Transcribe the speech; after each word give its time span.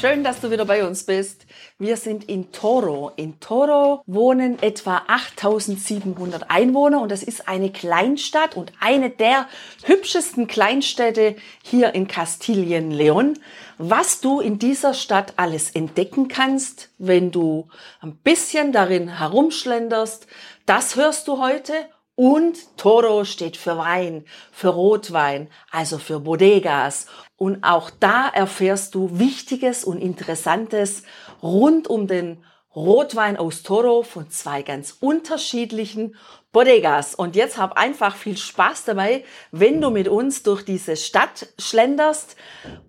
Schön, 0.00 0.24
dass 0.24 0.40
du 0.40 0.50
wieder 0.50 0.64
bei 0.64 0.86
uns 0.86 1.04
bist. 1.04 1.44
Wir 1.78 1.98
sind 1.98 2.24
in 2.24 2.52
Toro. 2.52 3.12
In 3.16 3.38
Toro 3.38 4.02
wohnen 4.06 4.60
etwa 4.62 5.02
8700 5.06 6.50
Einwohner 6.50 7.02
und 7.02 7.12
das 7.12 7.22
ist 7.22 7.48
eine 7.48 7.70
Kleinstadt 7.70 8.56
und 8.56 8.72
eine 8.80 9.10
der 9.10 9.46
hübschesten 9.84 10.46
Kleinstädte 10.46 11.36
hier 11.62 11.94
in 11.94 12.08
Kastilien-Leon. 12.08 13.38
Was 13.76 14.22
du 14.22 14.40
in 14.40 14.58
dieser 14.58 14.94
Stadt 14.94 15.34
alles 15.36 15.70
entdecken 15.70 16.28
kannst, 16.28 16.88
wenn 16.96 17.30
du 17.30 17.68
ein 18.00 18.16
bisschen 18.16 18.72
darin 18.72 19.18
herumschlenderst, 19.18 20.26
das 20.64 20.96
hörst 20.96 21.28
du 21.28 21.42
heute 21.42 21.74
und 22.14 22.76
Toro 22.76 23.24
steht 23.24 23.56
für 23.56 23.78
Wein, 23.78 24.24
für 24.52 24.68
Rotwein, 24.68 25.48
also 25.70 25.96
für 25.96 26.20
Bodegas. 26.20 27.06
Und 27.42 27.64
auch 27.64 27.88
da 27.88 28.28
erfährst 28.28 28.94
du 28.94 29.18
Wichtiges 29.18 29.82
und 29.82 29.96
Interessantes 29.96 31.04
rund 31.42 31.88
um 31.88 32.06
den 32.06 32.44
Rotwein 32.76 33.38
aus 33.38 33.62
Toro 33.62 34.02
von 34.02 34.28
zwei 34.28 34.60
ganz 34.60 34.98
unterschiedlichen 35.00 36.16
Bodegas. 36.52 37.14
Und 37.14 37.36
jetzt 37.36 37.56
hab 37.56 37.78
einfach 37.78 38.14
viel 38.14 38.36
Spaß 38.36 38.84
dabei, 38.84 39.24
wenn 39.52 39.80
du 39.80 39.88
mit 39.88 40.06
uns 40.06 40.42
durch 40.42 40.66
diese 40.66 40.96
Stadt 40.96 41.48
schlenderst 41.58 42.36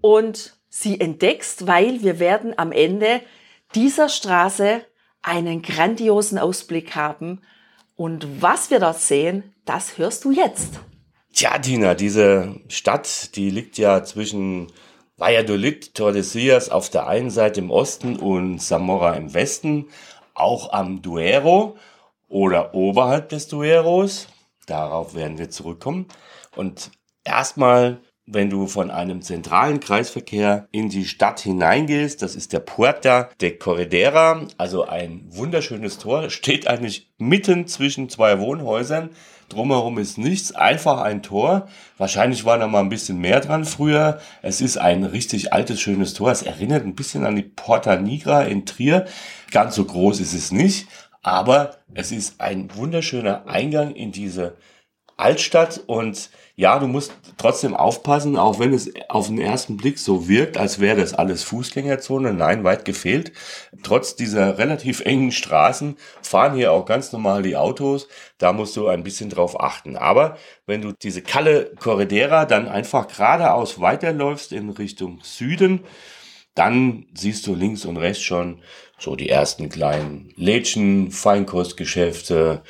und 0.02 0.58
sie 0.68 1.00
entdeckst, 1.00 1.66
weil 1.66 2.04
wir 2.04 2.20
werden 2.20 2.54
am 2.58 2.74
Ende 2.74 3.22
dieser 3.74 4.10
Straße 4.10 4.82
einen 5.22 5.62
grandiosen 5.62 6.38
Ausblick 6.38 6.94
haben. 6.94 7.40
Und 7.96 8.42
was 8.42 8.70
wir 8.70 8.82
dort 8.82 9.00
sehen, 9.00 9.56
das 9.64 9.98
hörst 9.98 10.26
du 10.26 10.32
jetzt. 10.32 10.82
Tja, 11.34 11.58
Tina, 11.60 11.96
diese 11.96 12.56
Stadt, 12.68 13.36
die 13.36 13.50
liegt 13.50 13.78
ja 13.78 14.04
zwischen 14.04 14.68
Valladolid, 15.18 15.96
Tordesillas 15.96 16.70
auf 16.70 16.90
der 16.90 17.08
einen 17.08 17.30
Seite 17.30 17.62
im 17.62 17.72
Osten 17.72 18.18
und 18.18 18.60
Zamora 18.60 19.14
im 19.14 19.34
Westen, 19.34 19.88
auch 20.34 20.74
am 20.74 21.02
Duero 21.02 21.78
oder 22.28 22.74
oberhalb 22.74 23.30
des 23.30 23.48
Dueros. 23.48 24.28
Darauf 24.66 25.16
werden 25.16 25.38
wir 25.38 25.50
zurückkommen. 25.50 26.08
Und 26.56 26.92
erstmal, 27.24 28.02
wenn 28.26 28.50
du 28.50 28.68
von 28.68 28.92
einem 28.92 29.22
zentralen 29.22 29.80
Kreisverkehr 29.80 30.68
in 30.72 30.90
die 30.90 31.06
Stadt 31.06 31.40
hineingehst, 31.40 32.22
das 32.22 32.36
ist 32.36 32.52
der 32.52 32.60
Puerta 32.60 33.30
de 33.40 33.58
Corredera, 33.58 34.48
also 34.58 34.86
ein 34.86 35.24
wunderschönes 35.28 35.98
Tor, 35.98 36.30
steht 36.30 36.68
eigentlich 36.68 37.12
mitten 37.18 37.68
zwischen 37.68 38.10
zwei 38.10 38.40
Wohnhäusern. 38.40 39.12
Drumherum 39.52 39.98
ist 39.98 40.18
nichts, 40.18 40.54
einfach 40.54 41.02
ein 41.02 41.22
Tor. 41.24 41.68
Wahrscheinlich 41.98 42.46
war 42.46 42.58
da 42.58 42.68
mal 42.68 42.80
ein 42.80 42.90
bisschen 42.90 43.20
mehr 43.20 43.40
dran 43.40 43.66
früher. 43.66 44.20
Es 44.42 44.62
ist 44.62 44.78
ein 44.78 45.04
richtig 45.04 45.54
altes, 45.54 45.80
schönes 45.80 46.14
Tor. 46.14 46.32
Es 46.32 46.42
erinnert 46.42 46.86
ein 46.86 46.96
bisschen 46.96 47.26
an 47.26 47.36
die 47.36 47.44
Porta 47.44 47.96
Nigra 47.96 48.44
in 48.44 48.66
Trier. 48.66 49.06
Ganz 49.52 49.76
so 49.76 49.86
groß 49.86 50.20
ist 50.20 50.34
es 50.34 50.52
nicht, 50.52 50.88
aber 51.22 51.78
es 51.94 52.12
ist 52.12 52.40
ein 52.42 52.70
wunderschöner 52.76 53.48
Eingang 53.48 53.94
in 53.94 54.12
diese 54.12 54.56
Altstadt 55.22 55.82
und 55.86 56.30
ja, 56.56 56.78
du 56.78 56.88
musst 56.88 57.14
trotzdem 57.38 57.76
aufpassen, 57.76 58.38
auch 58.38 58.60
wenn 58.60 58.74
es 58.74 58.92
auf 59.10 59.28
den 59.28 59.40
ersten 59.40 59.78
Blick 59.78 59.98
so 59.98 60.28
wirkt, 60.28 60.58
als 60.58 60.80
wäre 60.80 61.00
das 61.00 61.14
alles 61.14 61.44
Fußgängerzone. 61.44 62.34
Nein, 62.34 62.64
weit 62.64 62.86
gefehlt. 62.86 63.32
Trotz 63.84 64.16
dieser 64.16 64.58
relativ 64.58 65.00
engen 65.00 65.32
Straßen 65.32 65.96
fahren 66.22 66.56
hier 66.56 66.72
auch 66.72 66.86
ganz 66.86 67.14
normal 67.14 67.42
die 67.42 67.56
Autos. 67.56 68.08
Da 68.38 68.54
musst 68.54 68.76
du 68.76 68.88
ein 68.88 69.04
bisschen 69.04 69.30
drauf 69.30 69.60
achten. 69.60 69.96
Aber 69.96 70.38
wenn 70.68 70.82
du 70.82 70.92
diese 70.92 71.22
Kalle 71.22 71.72
Corredera 71.80 72.46
dann 72.46 72.68
einfach 72.68 73.08
geradeaus 73.08 73.80
weiterläufst 73.80 74.52
in 74.52 74.70
Richtung 74.70 75.20
Süden, 75.24 75.82
dann 76.54 77.08
siehst 77.14 77.48
du 77.48 77.56
links 77.56 77.86
und 77.86 77.98
rechts 77.98 78.24
schon 78.24 78.62
so 79.00 79.16
die 79.16 79.30
ersten 79.30 79.70
kleinen 79.70 80.32
Lädchen, 80.36 81.10
Feinkostgeschäfte 81.12 82.62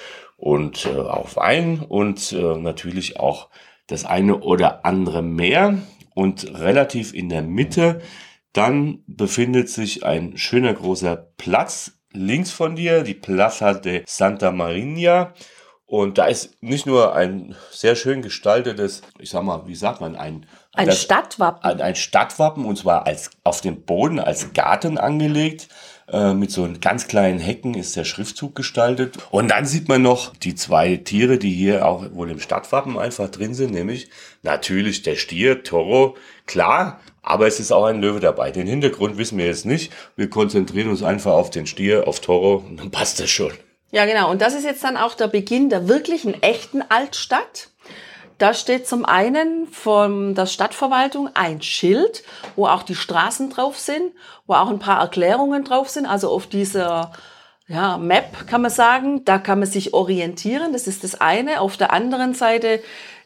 und 0.41 0.85
äh, 0.85 0.97
auch 0.97 1.35
Wein 1.35 1.79
und 1.79 2.34
äh, 2.34 2.57
natürlich 2.57 3.19
auch 3.19 3.50
das 3.88 4.06
eine 4.06 4.40
oder 4.40 4.85
andere 4.85 5.22
mehr 5.22 5.78
und 6.16 6.59
relativ 6.59 7.13
in 7.13 7.29
der 7.29 7.41
Mitte 7.41 8.02
dann 8.53 9.03
befindet 9.07 9.69
sich 9.69 10.06
ein 10.06 10.38
schöner 10.38 10.74
großer 10.74 11.16
Platz 11.38 11.94
links 12.12 12.52
von 12.52 12.75
dir, 12.75 13.03
die 13.03 13.13
Plaza 13.13 13.74
de 13.74 14.03
Santa 14.06 14.52
Maria. 14.52 15.34
Und 15.85 16.18
da 16.18 16.25
ist 16.25 16.62
nicht 16.62 16.85
nur 16.85 17.16
ein 17.16 17.56
sehr 17.69 17.96
schön 17.96 18.22
gestaltetes, 18.22 19.02
ich 19.19 19.29
sag 19.29 19.44
mal, 19.44 19.68
wie 19.68 19.75
sagt 19.75 20.00
man, 20.00 20.16
ein, 20.16 20.46
ein 20.73 20.88
das, 20.88 21.02
Stadtwappen. 21.02 21.69
Ein, 21.69 21.81
ein 21.81 21.96
Stadtwappen 21.96 22.66
und 22.66 22.78
zwar 22.78 23.06
als 23.06 23.31
auf 23.44 23.62
dem 23.62 23.84
Boden 23.84 24.19
als 24.19 24.53
Garten 24.53 24.97
angelegt. 24.97 25.68
Äh, 26.11 26.33
mit 26.33 26.51
so 26.51 26.67
ganz 26.81 27.07
kleinen 27.07 27.39
Hecken 27.39 27.73
ist 27.73 27.95
der 27.95 28.03
Schriftzug 28.03 28.53
gestaltet. 28.53 29.17
Und 29.31 29.49
dann 29.49 29.66
sieht 29.66 29.88
man 29.88 30.01
noch 30.01 30.35
die 30.35 30.55
zwei 30.55 30.97
Tiere, 30.97 31.38
die 31.38 31.51
hier 31.51 31.85
auch 31.85 32.03
wohl 32.11 32.29
im 32.29 32.41
Stadtwappen 32.41 32.97
einfach 32.97 33.29
drin 33.29 33.53
sind, 33.53 33.72
nämlich 33.72 34.09
natürlich 34.44 35.03
der 35.03 35.16
Stier, 35.16 35.63
Toro, 35.63 36.17
klar, 36.47 36.99
aber 37.22 37.47
es 37.47 37.61
ist 37.61 37.72
auch 37.72 37.85
ein 37.85 38.01
Löwe 38.01 38.19
dabei. 38.19 38.51
Den 38.51 38.67
Hintergrund 38.67 39.17
wissen 39.17 39.38
wir 39.38 39.45
jetzt 39.45 39.66
nicht. 39.66 39.94
Wir 40.17 40.29
konzentrieren 40.29 40.89
uns 40.89 41.01
einfach 41.01 41.31
auf 41.31 41.49
den 41.49 41.66
Stier, 41.66 42.07
auf 42.07 42.19
Toro 42.19 42.55
und 42.67 42.78
dann 42.78 42.91
passt 42.91 43.22
das 43.22 43.29
schon. 43.29 43.53
Ja, 43.91 44.05
genau. 44.05 44.31
Und 44.31 44.41
das 44.41 44.53
ist 44.53 44.66
jetzt 44.66 44.83
dann 44.83 44.97
auch 44.97 45.13
der 45.13 45.28
Beginn 45.28 45.69
der 45.69 45.88
wirklichen 45.88 46.41
echten 46.43 46.81
Altstadt. 46.81 47.69
Da 48.41 48.56
steht 48.56 48.88
zum 48.88 49.06
einen 49.06 49.68
von 49.68 50.34
der 50.34 50.47
Stadtverwaltung 50.47 51.29
ein 51.35 51.62
Schild, 51.62 52.24
wo 52.56 52.66
auch 52.66 52.81
die 52.81 52.96
Straßen 52.96 53.52
drauf 53.52 53.78
sind, 53.78 54.13
wo 54.47 54.56
auch 54.56 54.69
ein 54.69 54.79
paar 54.79 55.00
Erklärungen 55.00 55.63
drauf 55.63 55.90
sind. 55.90 56.07
Also 56.07 56.31
auf 56.31 56.47
dieser 56.47 57.12
ja, 57.68 58.00
Map 58.00 58.47
kann 58.47 58.63
man 58.63 58.72
sagen, 58.72 59.24
da 59.25 59.38
kann 59.38 59.59
man 59.59 59.68
sich 59.68 59.94
orientieren. 59.94 60.74
Das 60.74 60.88
ist 60.88 61.03
das 61.03 61.22
eine. 61.22 61.62
Auf 61.62 61.78
der 61.78 61.94
anderen 61.94 62.34
Seite 62.34 62.81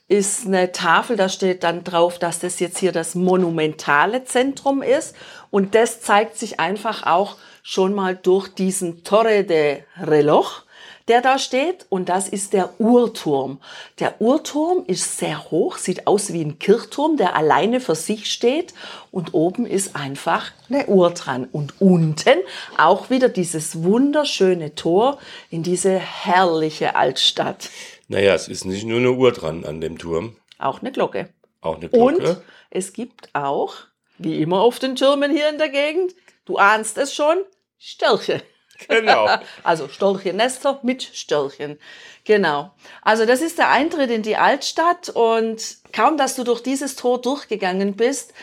ist 0.09 0.48
eine 0.48 0.74
Tafel, 0.74 1.16
da 1.16 1.30
steht 1.30 1.64
dann 1.64 1.86
drauf, 1.86 2.20
dass 2.20 2.40
das 2.40 2.59
jetzt 2.59 2.80
hier 2.80 2.92
das 2.92 3.16
monumentale 3.16 4.26
Zentrum 4.26 4.82
ist. 4.82 5.16
Und 5.50 5.76
das 5.76 6.02
zeigt 6.02 6.38
sich 6.38 6.59
einfach 6.59 7.08
auch 7.08 7.38
schon 7.64 7.94
mal 7.94 8.18
durch 8.18 8.50
diesen 8.50 9.06
Torre 9.06 9.46
de 9.46 9.84
Reloj 9.97 10.65
der 11.08 11.22
da 11.22 11.38
steht 11.38 11.86
und 11.90 12.10
das 12.10 12.28
ist 12.28 12.54
der 12.54 12.80
Uhrturm. 12.80 13.60
Der 14.00 14.20
Uhrturm 14.22 14.84
ist 14.88 15.18
sehr 15.18 15.52
hoch, 15.52 15.78
sieht 15.78 16.08
aus 16.08 16.34
wie 16.34 16.42
ein 16.42 16.58
Kirchturm, 16.58 17.18
der 17.18 17.36
alleine 17.36 17.80
für 17.80 17.96
sich 17.96 18.32
steht 18.32 18.74
und 19.12 19.34
oben 19.34 19.66
ist 19.66 19.96
einfach 19.96 20.52
eine 20.70 20.88
Uhr 20.88 21.12
dran 21.12 21.48
und 21.52 21.80
unten 21.80 22.40
auch 22.78 23.10
wieder 23.10 23.30
dieses 23.30 23.84
wunderschöne 23.84 24.74
Tor 24.76 25.20
in 25.52 25.62
diese 25.62 25.92
herrliche 25.92 26.96
Altstadt. 26.96 27.70
Naja, 28.08 28.34
es 28.34 28.48
ist 28.48 28.66
nicht 28.66 28.86
nur 28.86 28.98
eine 29.00 29.12
Uhr 29.12 29.32
dran 29.32 29.64
an 29.64 29.82
dem 29.82 29.98
Turm. 29.98 30.36
Auch 30.58 30.82
eine 30.82 30.92
Glocke. 30.92 31.30
Auch 31.62 31.76
eine 31.76 31.90
Glocke. 31.90 32.16
Und 32.16 32.42
es 32.72 32.94
gibt 32.94 33.30
auch, 33.34 33.76
wie 34.18 34.42
immer 34.42 34.62
auf 34.62 34.80
den 34.80 34.96
Türmen 34.96 35.32
hier 35.32 35.50
in 35.50 35.58
der 35.58 35.70
Gegend, 35.70 36.16
du 36.46 36.58
ahnst 36.58 36.98
es 36.98 37.14
schon, 37.14 37.38
Störche. 37.78 38.42
Genau. 38.88 39.28
also 39.63 39.88
Stolchennester 39.88 40.79
mit 40.84 41.02
Störchen. 41.02 41.79
Genau. 42.26 42.72
Also 43.02 43.26
das 43.26 43.41
ist 43.41 43.58
der 43.58 43.70
Eintritt 43.70 44.09
in 44.09 44.22
die 44.22 44.35
Altstadt 44.35 45.09
und 45.09 45.78
kaum, 45.94 46.17
dass 46.17 46.35
du 46.35 46.44
durch 46.44 46.61
dieses 46.61 46.96
Tor 46.96 47.22
durchgegangen 47.22 47.96
bist, 47.96 48.34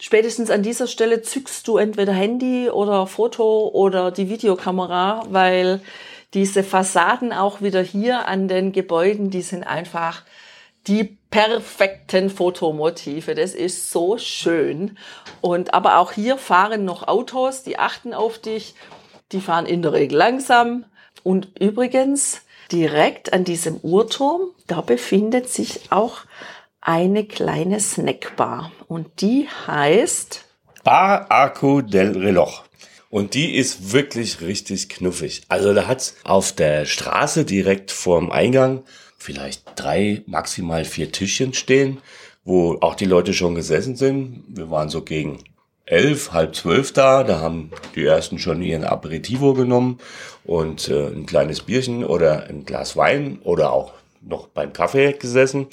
spätestens 0.00 0.50
an 0.50 0.62
dieser 0.62 0.86
Stelle 0.86 1.22
zückst 1.22 1.66
du 1.68 1.76
entweder 1.76 2.12
Handy 2.12 2.70
oder 2.70 3.06
Foto 3.06 3.68
oder 3.68 4.10
die 4.10 4.30
Videokamera, 4.30 5.24
weil 5.28 5.80
diese 6.34 6.62
Fassaden 6.62 7.32
auch 7.32 7.60
wieder 7.60 7.82
hier 7.82 8.26
an 8.26 8.48
den 8.48 8.72
Gebäuden, 8.72 9.30
die 9.30 9.42
sind 9.42 9.64
einfach 9.64 10.22
die 10.86 11.18
perfekten 11.30 12.30
Fotomotive. 12.30 13.34
Das 13.34 13.54
ist 13.54 13.90
so 13.90 14.16
schön. 14.18 14.96
Und 15.40 15.74
aber 15.74 15.98
auch 15.98 16.12
hier 16.12 16.38
fahren 16.38 16.84
noch 16.84 17.06
Autos, 17.06 17.62
die 17.62 17.78
achten 17.78 18.14
auf 18.14 18.38
dich. 18.38 18.74
Die 19.32 19.40
fahren 19.40 19.66
in 19.66 19.82
der 19.82 19.92
Regel 19.92 20.18
langsam. 20.18 20.84
Und 21.22 21.58
übrigens, 21.60 22.42
direkt 22.72 23.32
an 23.32 23.44
diesem 23.44 23.76
Uhrturm, 23.82 24.50
da 24.66 24.80
befindet 24.80 25.48
sich 25.48 25.90
auch 25.90 26.18
eine 26.80 27.24
kleine 27.24 27.80
Snackbar. 27.80 28.72
Und 28.88 29.20
die 29.20 29.48
heißt 29.66 30.44
Bar 30.82 31.30
Arco 31.30 31.82
del 31.82 32.16
Reloj. 32.16 32.50
Und 33.10 33.34
die 33.34 33.56
ist 33.56 33.92
wirklich 33.92 34.40
richtig 34.40 34.88
knuffig. 34.88 35.42
Also 35.48 35.74
da 35.74 35.86
hat's 35.86 36.16
auf 36.24 36.52
der 36.52 36.86
Straße 36.86 37.44
direkt 37.44 37.90
vorm 37.90 38.30
Eingang 38.30 38.84
vielleicht 39.20 39.62
drei, 39.76 40.22
maximal 40.26 40.84
vier 40.84 41.12
Tischchen 41.12 41.52
stehen, 41.52 41.98
wo 42.42 42.78
auch 42.80 42.94
die 42.94 43.04
Leute 43.04 43.34
schon 43.34 43.54
gesessen 43.54 43.94
sind. 43.94 44.44
Wir 44.48 44.70
waren 44.70 44.88
so 44.88 45.02
gegen 45.02 45.38
elf, 45.90 46.32
halb 46.32 46.54
zwölf 46.54 46.92
da. 46.92 47.22
Da 47.24 47.40
haben 47.40 47.70
die 47.94 48.04
ersten 48.04 48.38
schon 48.38 48.62
ihren 48.62 48.84
Aperitivo 48.84 49.54
genommen 49.54 49.98
und 50.44 50.88
äh, 50.88 51.08
ein 51.08 51.26
kleines 51.26 51.62
Bierchen 51.62 52.04
oder 52.04 52.44
ein 52.44 52.64
Glas 52.64 52.96
Wein 52.96 53.40
oder 53.42 53.72
auch 53.72 53.92
noch 54.22 54.48
beim 54.48 54.72
Kaffee 54.72 55.12
gesessen. 55.12 55.66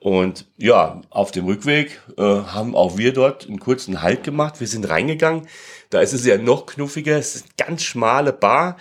Und 0.00 0.46
ja, 0.56 1.00
auf 1.10 1.30
dem 1.30 1.46
Rückweg 1.46 2.00
äh, 2.16 2.22
haben 2.22 2.74
auch 2.74 2.96
wir 2.96 3.12
dort 3.12 3.46
einen 3.46 3.60
kurzen 3.60 4.02
Halt 4.02 4.24
gemacht. 4.24 4.58
Wir 4.58 4.66
sind 4.66 4.88
reingegangen. 4.88 5.46
Da 5.90 6.00
ist 6.00 6.12
es 6.12 6.26
ja 6.26 6.38
noch 6.38 6.66
knuffiger. 6.66 7.16
Es 7.16 7.36
ist 7.36 7.44
eine 7.44 7.68
ganz 7.68 7.82
schmale 7.82 8.32
Bar. 8.32 8.78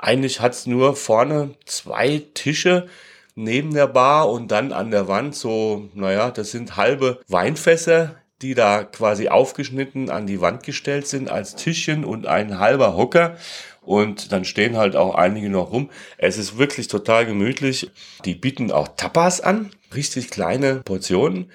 Eigentlich 0.00 0.40
hat's 0.40 0.66
nur 0.66 0.96
vorne 0.96 1.50
zwei 1.66 2.22
Tische 2.34 2.88
neben 3.36 3.74
der 3.74 3.86
Bar 3.86 4.28
und 4.30 4.50
dann 4.50 4.72
an 4.72 4.90
der 4.90 5.06
Wand 5.06 5.36
so, 5.36 5.88
naja, 5.94 6.30
das 6.30 6.50
sind 6.50 6.76
halbe 6.76 7.20
Weinfässer, 7.28 8.16
die 8.42 8.54
da 8.54 8.84
quasi 8.84 9.28
aufgeschnitten 9.28 10.10
an 10.10 10.26
die 10.26 10.40
Wand 10.40 10.62
gestellt 10.62 11.06
sind 11.06 11.30
als 11.30 11.56
Tischchen 11.56 12.04
und 12.04 12.26
ein 12.26 12.58
halber 12.58 12.96
Hocker. 12.96 13.36
Und 13.80 14.32
dann 14.32 14.44
stehen 14.44 14.76
halt 14.76 14.96
auch 14.96 15.14
einige 15.14 15.48
noch 15.48 15.70
rum. 15.72 15.90
Es 16.18 16.38
ist 16.38 16.58
wirklich 16.58 16.88
total 16.88 17.24
gemütlich. 17.24 17.90
Die 18.24 18.34
bieten 18.34 18.72
auch 18.72 18.88
Tapas 18.96 19.40
an, 19.40 19.70
richtig 19.94 20.30
kleine 20.30 20.82
Portionen. 20.82 21.50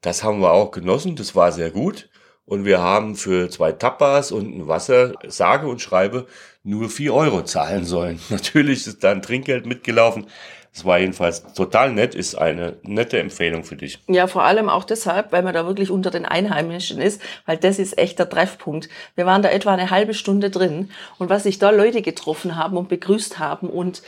Das 0.00 0.24
haben 0.24 0.40
wir 0.40 0.52
auch 0.52 0.70
genossen, 0.70 1.16
das 1.16 1.34
war 1.34 1.52
sehr 1.52 1.70
gut. 1.70 2.08
Und 2.46 2.64
wir 2.64 2.80
haben 2.80 3.14
für 3.14 3.50
zwei 3.50 3.72
Tapas 3.72 4.32
und 4.32 4.56
ein 4.56 4.68
Wasser, 4.68 5.12
sage 5.26 5.66
und 5.66 5.82
schreibe, 5.82 6.26
nur 6.62 6.88
vier 6.88 7.12
Euro 7.12 7.44
zahlen 7.44 7.84
sollen. 7.84 8.18
Natürlich 8.30 8.86
ist 8.86 9.04
da 9.04 9.10
ein 9.10 9.20
Trinkgeld 9.20 9.66
mitgelaufen. 9.66 10.26
Es 10.78 10.84
war 10.84 11.00
jedenfalls 11.00 11.42
total 11.54 11.92
nett, 11.92 12.14
ist 12.14 12.36
eine 12.36 12.76
nette 12.84 13.18
Empfehlung 13.18 13.64
für 13.64 13.74
dich. 13.74 13.98
Ja, 14.06 14.28
vor 14.28 14.44
allem 14.44 14.68
auch 14.68 14.84
deshalb, 14.84 15.32
weil 15.32 15.42
man 15.42 15.52
da 15.52 15.66
wirklich 15.66 15.90
unter 15.90 16.12
den 16.12 16.24
Einheimischen 16.24 17.00
ist, 17.00 17.20
weil 17.46 17.56
das 17.56 17.80
ist 17.80 17.98
echt 17.98 18.20
der 18.20 18.30
Treffpunkt. 18.30 18.88
Wir 19.16 19.26
waren 19.26 19.42
da 19.42 19.48
etwa 19.48 19.72
eine 19.72 19.90
halbe 19.90 20.14
Stunde 20.14 20.50
drin 20.50 20.92
und 21.18 21.30
was 21.30 21.42
sich 21.42 21.58
da 21.58 21.70
Leute 21.70 22.00
getroffen 22.00 22.54
haben 22.54 22.76
und 22.76 22.88
begrüßt 22.88 23.40
haben 23.40 23.68
und 23.68 24.02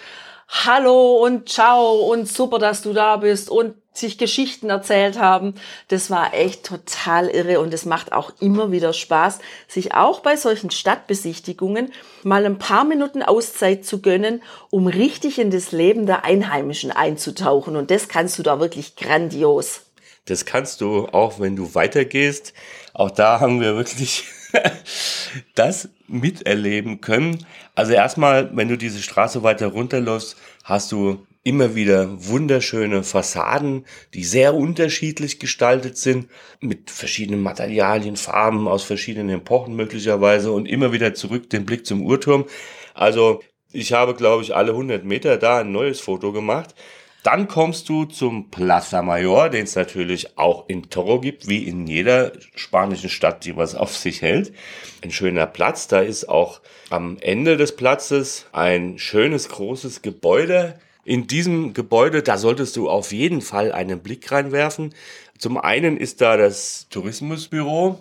Hallo 0.64 1.24
und 1.24 1.48
ciao 1.48 2.08
und 2.12 2.28
super, 2.28 2.60
dass 2.60 2.82
du 2.82 2.92
da 2.92 3.16
bist 3.16 3.50
und 3.50 3.74
sich 3.92 4.18
Geschichten 4.18 4.70
erzählt 4.70 5.18
haben. 5.18 5.54
Das 5.88 6.10
war 6.10 6.34
echt 6.34 6.64
total 6.64 7.28
irre 7.28 7.60
und 7.60 7.74
es 7.74 7.84
macht 7.84 8.12
auch 8.12 8.32
immer 8.40 8.70
wieder 8.70 8.92
Spaß, 8.92 9.40
sich 9.68 9.94
auch 9.94 10.20
bei 10.20 10.36
solchen 10.36 10.70
Stadtbesichtigungen 10.70 11.92
mal 12.22 12.46
ein 12.46 12.58
paar 12.58 12.84
Minuten 12.84 13.22
Auszeit 13.22 13.84
zu 13.84 14.00
gönnen, 14.00 14.42
um 14.70 14.86
richtig 14.86 15.38
in 15.38 15.50
das 15.50 15.72
Leben 15.72 16.06
der 16.06 16.24
Einheimischen 16.24 16.92
einzutauchen. 16.92 17.76
Und 17.76 17.90
das 17.90 18.08
kannst 18.08 18.38
du 18.38 18.42
da 18.42 18.60
wirklich 18.60 18.96
grandios. 18.96 19.82
Das 20.26 20.44
kannst 20.44 20.80
du 20.80 21.06
auch, 21.08 21.40
wenn 21.40 21.56
du 21.56 21.74
weitergehst. 21.74 22.52
Auch 22.94 23.10
da 23.10 23.40
haben 23.40 23.60
wir 23.60 23.76
wirklich 23.76 24.24
das 25.54 25.88
miterleben 26.06 27.00
können. 27.00 27.46
Also 27.74 27.92
erstmal, 27.92 28.54
wenn 28.56 28.68
du 28.68 28.76
diese 28.76 29.02
Straße 29.02 29.42
weiter 29.42 29.68
runterläufst, 29.68 30.36
hast 30.64 30.92
du 30.92 31.26
immer 31.42 31.74
wieder 31.74 32.08
wunderschöne 32.26 33.02
Fassaden, 33.02 33.86
die 34.12 34.24
sehr 34.24 34.54
unterschiedlich 34.54 35.38
gestaltet 35.38 35.96
sind, 35.96 36.28
mit 36.60 36.90
verschiedenen 36.90 37.42
Materialien, 37.42 38.16
Farben 38.16 38.68
aus 38.68 38.82
verschiedenen 38.82 39.30
Epochen 39.30 39.74
möglicherweise 39.74 40.52
und 40.52 40.66
immer 40.66 40.92
wieder 40.92 41.14
zurück 41.14 41.48
den 41.48 41.64
Blick 41.64 41.86
zum 41.86 42.02
Uhrturm. 42.02 42.44
Also 42.94 43.40
ich 43.72 43.92
habe, 43.92 44.14
glaube 44.14 44.42
ich, 44.42 44.54
alle 44.54 44.72
100 44.72 45.04
Meter 45.04 45.38
da 45.38 45.60
ein 45.60 45.72
neues 45.72 46.00
Foto 46.00 46.32
gemacht. 46.32 46.74
Dann 47.22 47.48
kommst 47.48 47.88
du 47.90 48.06
zum 48.06 48.50
Plaza 48.50 49.02
Mayor, 49.02 49.50
den 49.50 49.64
es 49.64 49.76
natürlich 49.76 50.38
auch 50.38 50.68
in 50.68 50.88
Toro 50.88 51.20
gibt, 51.20 51.48
wie 51.48 51.64
in 51.64 51.86
jeder 51.86 52.32
spanischen 52.54 53.10
Stadt, 53.10 53.44
die 53.44 53.56
was 53.56 53.74
auf 53.74 53.94
sich 53.94 54.22
hält. 54.22 54.54
Ein 55.02 55.10
schöner 55.10 55.46
Platz. 55.46 55.86
Da 55.86 56.00
ist 56.00 56.28
auch 56.28 56.62
am 56.88 57.18
Ende 57.20 57.58
des 57.58 57.76
Platzes 57.76 58.46
ein 58.52 58.98
schönes 58.98 59.50
großes 59.50 60.00
Gebäude. 60.00 60.78
In 61.10 61.26
diesem 61.26 61.74
Gebäude, 61.74 62.22
da 62.22 62.38
solltest 62.38 62.76
du 62.76 62.88
auf 62.88 63.10
jeden 63.10 63.40
Fall 63.40 63.72
einen 63.72 63.98
Blick 63.98 64.30
reinwerfen. 64.30 64.94
Zum 65.38 65.58
einen 65.58 65.96
ist 65.96 66.20
da 66.20 66.36
das 66.36 66.86
Tourismusbüro. 66.88 67.98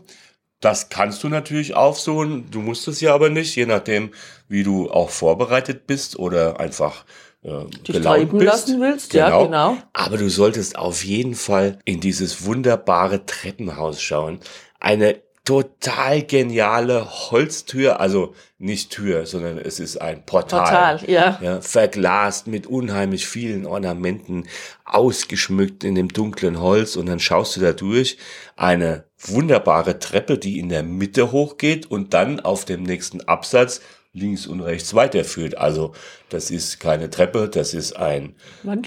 Das 0.59 0.89
kannst 0.89 1.23
du 1.23 1.27
natürlich 1.27 1.73
aufsuchen. 1.73 2.51
Du 2.51 2.59
musst 2.59 2.87
es 2.87 3.01
ja 3.01 3.15
aber 3.15 3.31
nicht, 3.31 3.55
je 3.55 3.65
nachdem, 3.65 4.11
wie 4.47 4.61
du 4.61 4.91
auch 4.91 5.09
vorbereitet 5.09 5.87
bist 5.87 6.19
oder 6.19 6.59
einfach 6.59 7.03
äh, 7.41 7.65
dich 7.87 7.99
treiben 7.99 8.41
lassen 8.41 8.79
willst, 8.79 9.09
genau. 9.09 9.27
ja, 9.27 9.45
genau. 9.45 9.77
Aber 9.93 10.17
du 10.17 10.29
solltest 10.29 10.77
auf 10.77 11.03
jeden 11.03 11.33
Fall 11.33 11.79
in 11.85 12.01
dieses 12.01 12.45
wunderbare 12.45 13.25
Treppenhaus 13.25 14.03
schauen. 14.03 14.39
Eine 14.79 15.19
total 15.49 16.21
geniale 16.21 17.09
Holztür, 17.09 17.99
also 17.99 18.35
nicht 18.59 18.91
Tür, 18.91 19.25
sondern 19.25 19.57
es 19.57 19.79
ist 19.79 19.97
ein 19.97 20.23
Portal. 20.23 20.59
Portal, 20.59 21.09
ja. 21.09 21.39
ja. 21.41 21.59
Verglast 21.59 22.45
mit 22.45 22.67
unheimlich 22.67 23.27
vielen 23.27 23.65
Ornamenten, 23.65 24.47
ausgeschmückt 24.85 25.83
in 25.83 25.95
dem 25.95 26.09
dunklen 26.09 26.59
Holz 26.59 26.95
und 26.95 27.07
dann 27.07 27.19
schaust 27.19 27.55
du 27.55 27.61
da 27.61 27.73
durch. 27.73 28.19
Eine 28.57 29.05
wunderbare 29.17 29.97
Treppe, 29.97 30.37
die 30.37 30.59
in 30.59 30.69
der 30.69 30.83
Mitte 30.83 31.31
hochgeht 31.31 31.89
und 31.89 32.13
dann 32.13 32.39
auf 32.39 32.65
dem 32.65 32.83
nächsten 32.83 33.21
Absatz 33.21 33.81
links 34.13 34.45
und 34.45 34.61
rechts 34.61 34.93
weiterführt. 34.93 35.57
Also 35.57 35.93
das 36.29 36.51
ist 36.51 36.79
keine 36.79 37.09
Treppe, 37.09 37.49
das 37.49 37.73
ist 37.73 37.97
ein, 37.97 38.35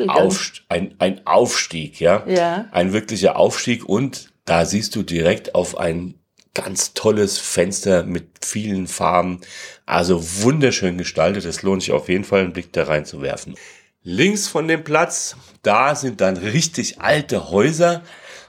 Aufst 0.07 0.63
ein, 0.69 0.95
ein 1.01 1.27
Aufstieg, 1.27 1.99
ja? 1.99 2.23
ja. 2.29 2.67
Ein 2.71 2.93
wirklicher 2.93 3.35
Aufstieg 3.35 3.89
und 3.89 4.33
da 4.45 4.65
siehst 4.65 4.95
du 4.95 5.03
direkt 5.03 5.57
auf 5.57 5.77
ein 5.77 6.22
ganz 6.55 6.95
tolles 6.95 7.39
Fenster 7.39 8.05
mit 8.05 8.27
vielen 8.45 8.87
Farben. 8.87 9.41
Also 9.87 10.43
wunderschön 10.43 10.99
gestaltet. 10.99 11.45
Es 11.45 11.63
lohnt 11.63 11.83
sich 11.83 11.93
auf 11.93 12.09
jeden 12.09 12.25
Fall 12.25 12.41
einen 12.41 12.53
Blick 12.53 12.73
da 12.73 12.85
rein 12.85 13.05
zu 13.05 13.23
werfen. 13.23 13.55
Links 14.05 14.49
von 14.49 14.67
dem 14.67 14.83
Platz, 14.83 15.37
da 15.63 15.95
sind 15.95 16.21
dann 16.21 16.37
richtig 16.37 17.01
alte 17.01 17.51
Häuser 17.51 18.03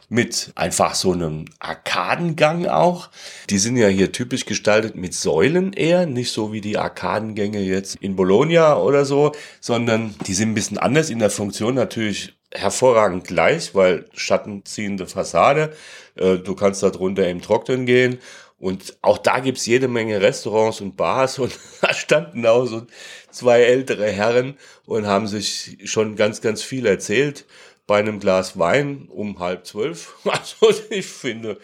mit 0.09 0.51
einfach 0.55 0.95
so 0.95 1.11
einem 1.11 1.45
Arkadengang 1.59 2.67
auch. 2.67 3.09
Die 3.49 3.57
sind 3.57 3.77
ja 3.77 3.87
hier 3.87 4.11
typisch 4.11 4.45
gestaltet 4.45 4.95
mit 4.95 5.13
Säulen 5.13 5.73
eher, 5.73 6.05
nicht 6.05 6.31
so 6.31 6.51
wie 6.51 6.61
die 6.61 6.77
Arkadengänge 6.77 7.61
jetzt 7.61 7.95
in 7.95 8.15
Bologna 8.15 8.77
oder 8.77 9.05
so, 9.05 9.31
sondern 9.59 10.13
die 10.27 10.33
sind 10.33 10.49
ein 10.49 10.53
bisschen 10.53 10.77
anders 10.77 11.09
in 11.09 11.19
der 11.19 11.29
Funktion 11.29 11.75
natürlich 11.75 12.33
hervorragend 12.53 13.25
gleich, 13.25 13.73
weil 13.75 14.05
schattenziehende 14.13 15.07
Fassade, 15.07 15.75
äh, 16.15 16.37
du 16.37 16.55
kannst 16.55 16.83
da 16.83 16.89
drunter 16.89 17.27
im 17.27 17.41
Trocknen 17.41 17.85
gehen 17.85 18.19
und 18.59 18.97
auch 19.01 19.17
da 19.17 19.39
gibt's 19.39 19.65
jede 19.65 19.87
Menge 19.87 20.21
Restaurants 20.21 20.79
und 20.79 20.95
Bars 20.95 21.39
und 21.39 21.57
da 21.81 21.93
standen 21.93 22.45
auch 22.45 22.65
so 22.65 22.87
zwei 23.29 23.61
ältere 23.61 24.07
Herren 24.09 24.57
und 24.85 25.05
haben 25.05 25.27
sich 25.27 25.79
schon 25.83 26.15
ganz, 26.15 26.41
ganz 26.41 26.63
viel 26.63 26.85
erzählt 26.85 27.45
bei 27.87 27.99
einem 27.99 28.19
Glas 28.19 28.57
Wein 28.57 29.07
um 29.09 29.39
halb 29.39 29.65
zwölf. 29.65 30.15
Also 30.23 30.73
ich 30.89 31.07
finde, 31.07 31.57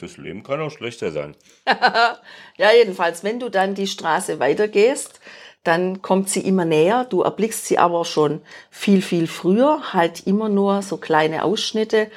das 0.00 0.16
Leben 0.16 0.42
kann 0.42 0.60
auch 0.60 0.70
schlechter 0.70 1.10
sein. 1.10 1.36
ja, 2.56 2.72
jedenfalls, 2.72 3.24
wenn 3.24 3.40
du 3.40 3.48
dann 3.48 3.74
die 3.74 3.86
Straße 3.86 4.38
weitergehst, 4.38 5.20
dann 5.66 6.02
kommt 6.02 6.28
sie 6.30 6.40
immer 6.40 6.64
näher. 6.64 7.04
Du 7.08 7.22
erblickst 7.22 7.66
sie 7.66 7.78
aber 7.78 8.04
schon 8.04 8.40
viel, 8.70 9.02
viel 9.02 9.26
früher, 9.26 9.92
halt 9.92 10.26
immer 10.26 10.48
nur 10.48 10.82
so 10.82 10.96
kleine 10.96 11.44
Ausschnitte. 11.44 12.10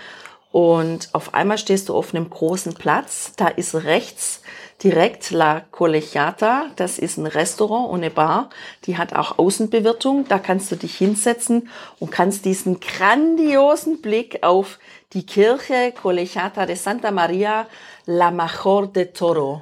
Und 0.51 1.09
auf 1.13 1.33
einmal 1.35 1.59
stehst 1.59 1.89
du 1.89 1.95
auf 1.95 2.13
einem 2.13 2.29
großen 2.29 2.73
Platz. 2.73 3.33
Da 3.37 3.47
ist 3.47 3.75
rechts 3.75 4.41
direkt 4.83 5.29
La 5.31 5.61
Colegiata. 5.71 6.67
Das 6.75 6.97
ist 6.97 7.17
ein 7.17 7.27
Restaurant 7.27 7.89
und 7.91 7.99
eine 7.99 8.09
Bar. 8.09 8.49
Die 8.85 8.97
hat 8.97 9.13
auch 9.13 9.37
Außenbewirtung. 9.37 10.27
Da 10.27 10.39
kannst 10.39 10.71
du 10.71 10.75
dich 10.75 10.97
hinsetzen 10.97 11.69
und 11.99 12.11
kannst 12.11 12.45
diesen 12.45 12.79
grandiosen 12.79 14.01
Blick 14.01 14.41
auf 14.41 14.79
die 15.13 15.25
Kirche 15.25 15.93
Colegiata 16.01 16.65
de 16.65 16.75
Santa 16.75 17.11
Maria 17.11 17.67
La 18.05 18.31
Major 18.31 18.87
de 18.87 19.05
Toro 19.05 19.61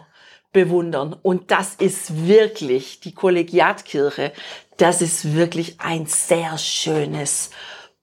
bewundern. 0.58 1.16
Und 1.22 1.52
das 1.52 1.76
ist 1.76 2.26
wirklich 2.28 3.00
die 3.00 3.14
Kollegiatkirche. 3.14 4.34
Das 4.78 5.04
ist 5.04 5.36
wirklich 5.36 5.76
ein 5.80 6.08
sehr 6.08 6.58
schönes 6.58 7.52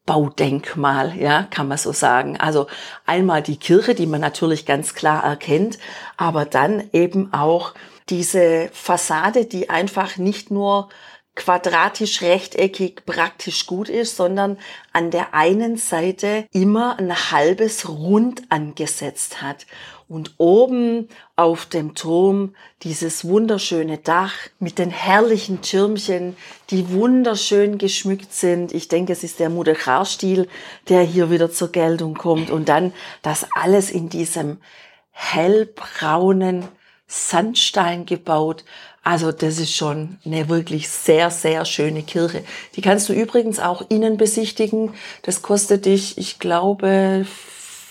Baudenkmal, 0.06 1.16
ja, 1.18 1.48
kann 1.50 1.66
man 1.66 1.78
so 1.78 1.90
sagen. 1.90 2.36
Also 2.36 2.68
einmal 3.06 3.42
die 3.42 3.56
Kirche, 3.56 3.96
die 3.96 4.06
man 4.06 4.20
natürlich 4.20 4.66
ganz 4.66 4.94
klar 4.94 5.24
erkennt, 5.24 5.78
aber 6.16 6.44
dann 6.44 6.88
eben 6.92 7.32
auch 7.32 7.74
diese 8.08 8.68
Fassade, 8.72 9.46
die 9.46 9.68
einfach 9.68 10.16
nicht 10.16 10.52
nur 10.52 10.90
quadratisch, 11.34 12.22
rechteckig, 12.22 13.04
praktisch 13.04 13.66
gut 13.66 13.88
ist, 13.88 14.16
sondern 14.16 14.58
an 14.92 15.10
der 15.10 15.34
einen 15.34 15.76
Seite 15.76 16.46
immer 16.52 16.98
ein 17.00 17.32
halbes 17.32 17.88
Rund 17.88 18.42
angesetzt 18.50 19.42
hat. 19.42 19.66
Und 20.08 20.34
oben 20.38 21.08
auf 21.36 21.66
dem 21.66 21.94
Turm 21.94 22.54
dieses 22.82 23.24
wunderschöne 23.24 23.98
Dach 23.98 24.34
mit 24.58 24.78
den 24.78 24.90
herrlichen 24.90 25.62
Türmchen, 25.62 26.36
die 26.70 26.90
wunderschön 26.90 27.78
geschmückt 27.78 28.32
sind. 28.32 28.72
Ich 28.72 28.88
denke, 28.88 29.12
es 29.12 29.24
ist 29.24 29.40
der 29.40 29.50
Mudechar-Stil, 29.50 30.48
der 30.88 31.02
hier 31.02 31.30
wieder 31.30 31.50
zur 31.50 31.72
Geltung 31.72 32.14
kommt. 32.14 32.50
Und 32.50 32.68
dann 32.68 32.92
das 33.22 33.46
alles 33.54 33.90
in 33.90 34.08
diesem 34.08 34.58
hellbraunen 35.10 36.64
Sandstein 37.06 38.06
gebaut. 38.06 38.64
Also 39.02 39.32
das 39.32 39.58
ist 39.58 39.74
schon 39.74 40.18
eine 40.24 40.48
wirklich 40.48 40.88
sehr, 40.88 41.30
sehr 41.30 41.64
schöne 41.64 42.02
Kirche. 42.02 42.42
Die 42.74 42.80
kannst 42.80 43.08
du 43.08 43.12
übrigens 43.12 43.60
auch 43.60 43.84
innen 43.90 44.16
besichtigen. 44.16 44.94
Das 45.22 45.42
kostet 45.42 45.84
dich, 45.84 46.16
ich 46.18 46.38
glaube, 46.38 47.26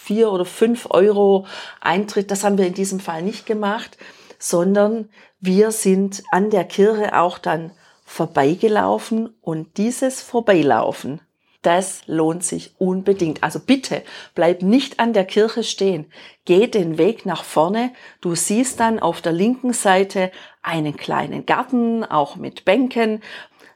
vier 0.03 0.31
oder 0.31 0.45
fünf 0.45 0.87
Euro 0.89 1.45
Eintritt. 1.79 2.29
Das 2.29 2.43
haben 2.43 2.57
wir 2.57 2.67
in 2.67 2.73
diesem 2.73 2.99
Fall 2.99 3.21
nicht 3.21 3.45
gemacht, 3.45 3.97
sondern 4.37 5.09
wir 5.39 5.71
sind 5.71 6.23
an 6.31 6.49
der 6.49 6.65
Kirche 6.65 7.17
auch 7.17 7.37
dann 7.37 7.71
vorbeigelaufen 8.05 9.33
und 9.41 9.77
dieses 9.77 10.21
Vorbeilaufen, 10.21 11.21
das 11.63 12.01
lohnt 12.07 12.43
sich 12.43 12.75
unbedingt. 12.77 13.41
Also 13.41 13.59
bitte 13.59 14.03
bleib 14.35 14.61
nicht 14.61 14.99
an 14.99 15.13
der 15.13 15.23
Kirche 15.23 15.63
stehen. 15.63 16.11
Geh 16.43 16.67
den 16.67 16.97
Weg 16.97 17.25
nach 17.25 17.45
vorne. 17.45 17.93
Du 18.19 18.35
siehst 18.35 18.81
dann 18.81 18.99
auf 18.99 19.21
der 19.21 19.31
linken 19.31 19.71
Seite 19.71 20.29
einen 20.61 20.97
kleinen 20.97 21.45
Garten, 21.45 22.03
auch 22.03 22.35
mit 22.35 22.65
Bänken. 22.65 23.21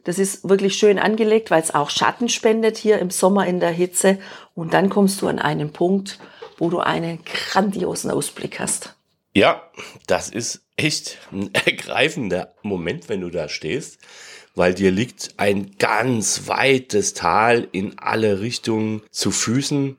Das 0.08 0.20
ist 0.20 0.48
wirklich 0.48 0.76
schön 0.76 1.00
angelegt, 1.00 1.52
weil 1.52 1.62
es 1.62 1.76
auch 1.76 1.90
Schatten 1.90 2.30
spendet 2.30 2.78
hier 2.78 3.00
im 3.00 3.10
Sommer 3.10 3.46
in 3.46 3.60
der 3.60 3.72
Hitze. 3.72 4.20
Und 4.56 4.74
dann 4.74 4.90
kommst 4.90 5.22
du 5.22 5.28
an 5.28 5.38
einen 5.38 5.74
Punkt, 5.74 6.18
wo 6.58 6.70
du 6.70 6.80
einen 6.80 7.20
grandiosen 7.26 8.10
Ausblick 8.10 8.60
hast. 8.60 8.96
Ja, 9.34 9.70
das 10.08 10.30
ist 10.30 10.62
echt 10.78 11.18
ein 11.32 11.54
ergreifender 11.66 12.54
Moment, 12.64 13.10
wenn 13.10 13.22
du 13.22 13.30
da 13.30 13.50
stehst 13.50 14.00
weil 14.58 14.74
dir 14.74 14.90
liegt 14.90 15.36
ein 15.38 15.76
ganz 15.78 16.48
weites 16.48 17.14
Tal 17.14 17.68
in 17.72 18.00
alle 18.00 18.40
Richtungen 18.40 19.04
zu 19.12 19.30
Füßen 19.30 19.98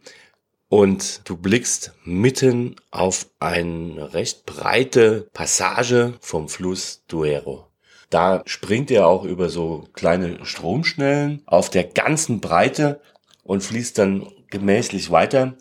und 0.69 1.21
du 1.25 1.37
blickst 1.37 1.93
mitten 2.05 2.75
auf 2.91 3.29
eine 3.38 4.12
recht 4.15 4.47
breite 4.47 5.29
Passage 5.33 6.15
vom 6.21 6.49
Fluss 6.49 7.05
Duero. 7.07 7.68
Da 8.11 8.43
springt 8.47 8.91
er 8.91 9.07
auch 9.07 9.25
über 9.25 9.50
so 9.50 9.85
kleine 9.93 10.45
Stromschnellen 10.45 11.43
auf 11.47 11.71
der 11.71 11.85
ganzen 11.85 12.41
Breite 12.41 13.00
und 13.43 13.62
fließt 13.62 13.99
dann 13.99 14.27
gemächlich 14.50 15.11
weiter 15.11 15.55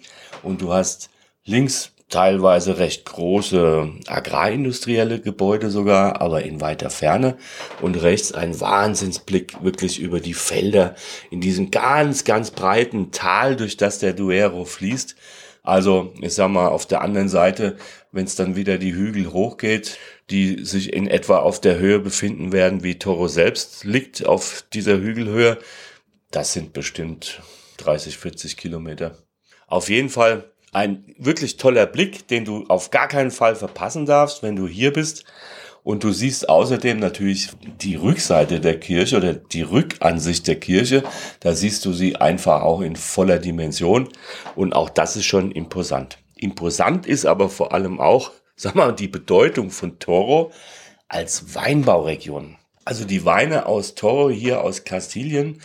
und 0.44 0.62
du 0.62 0.72
hast 0.72 1.10
links 1.44 1.92
teilweise 2.10 2.77
recht 2.77 3.06
große 3.06 3.92
agrarindustrielle 4.08 5.20
Gebäude 5.20 5.70
sogar, 5.70 6.22
aber 6.22 6.44
in 6.44 6.62
weiter 6.62 6.89
Ferne. 6.89 7.38
Und 7.82 8.01
rechts 8.01 8.32
ein 8.32 8.60
Wahnsinnsblick 8.60 9.62
wirklich 9.63 10.00
über 10.00 10.20
die 10.20 10.34
Felder 10.34 10.96
in 11.32 11.42
diesem 11.42 11.70
ganz, 11.70 12.24
ganz 12.24 12.51
breiten 12.51 13.12
Tal, 13.12 13.56
durch 13.56 13.75
das 13.75 14.00
der 14.00 14.13
Duero 14.13 14.63
fließt. 14.63 15.16
Also, 15.63 16.13
ich 16.22 16.34
sag 16.34 16.50
mal, 16.50 16.70
auf 16.70 16.86
der 16.86 17.01
anderen 17.01 17.27
Seite, 17.27 17.75
wenn 18.13 18.24
es 18.24 18.36
dann 18.36 18.56
wieder 18.56 18.77
die 18.77 18.94
Hügel 18.94 19.34
hochgeht, 19.34 19.98
die 20.29 20.63
sich 20.65 20.93
in 20.93 21.07
etwa 21.07 21.38
auf 21.38 21.62
der 21.62 21.79
Höhe 21.79 22.00
befinden 22.00 22.51
werden, 22.51 22.84
wie 22.84 23.00
Toro 23.00 23.27
selbst 23.27 23.84
liegt 23.84 24.25
auf 24.25 24.65
dieser 24.74 24.98
Hügelhöhe, 24.98 25.57
das 26.31 26.53
sind 26.53 26.74
bestimmt 26.74 27.41
30, 27.77 28.17
40 28.17 28.57
Kilometer. 28.57 29.17
Auf 29.67 29.89
jeden 29.89 30.10
Fall 30.10 30.51
ein 30.74 31.15
wirklich 31.17 31.57
toller 31.57 31.86
Blick, 31.86 32.27
den 32.27 32.46
du 32.46 32.65
auf 32.67 32.91
gar 32.91 33.07
keinen 33.07 33.31
Fall 33.31 33.55
verpassen 33.55 34.05
darfst, 34.05 34.43
wenn 34.43 34.55
du 34.55 34.67
hier 34.67 34.91
bist. 34.91 35.24
Und 35.84 36.03
du 36.03 36.12
siehst 36.12 36.50
außerdem 36.50 37.00
natürlich 37.00 37.50
die 37.81 37.96
Rückseite 37.96 38.60
der 38.60 38.77
Kirche 38.77 39.15
oder 39.15 39.34
die 39.34 39.62
Rückansicht 39.62 40.46
der 40.46 40.60
Kirche. 40.60 41.03
Da 41.39 41.53
siehst 41.53 41.86
du 41.86 41.93
sie 41.93 42.17
einfach 42.17 42.62
auch 42.62 42.81
in 42.81 42.98
voller 42.98 43.39
Dimension. 43.39 44.10
Und 44.55 44.74
auch 44.74 44.89
das 44.89 45.15
ist 45.15 45.25
schon 45.25 45.51
imposant. 45.51 46.17
Imposant 46.36 47.05
ist 47.05 47.25
aber 47.25 47.48
vor 47.50 47.74
allem 47.74 48.01
auch, 48.01 48.31
sag 48.58 48.76
mal, 48.76 48.94
die 48.94 49.08
Bedeutung 49.08 49.70
von 49.70 50.00
Toro 50.00 50.52
als 51.08 51.56
Weinbauregion. 51.56 52.58
Also 52.84 53.06
die 53.06 53.24
Weine 53.24 53.66
aus 53.66 53.96
Toro 53.96 54.30
hier 54.30 54.62
aus 54.62 54.84
Kastilien 54.84 55.62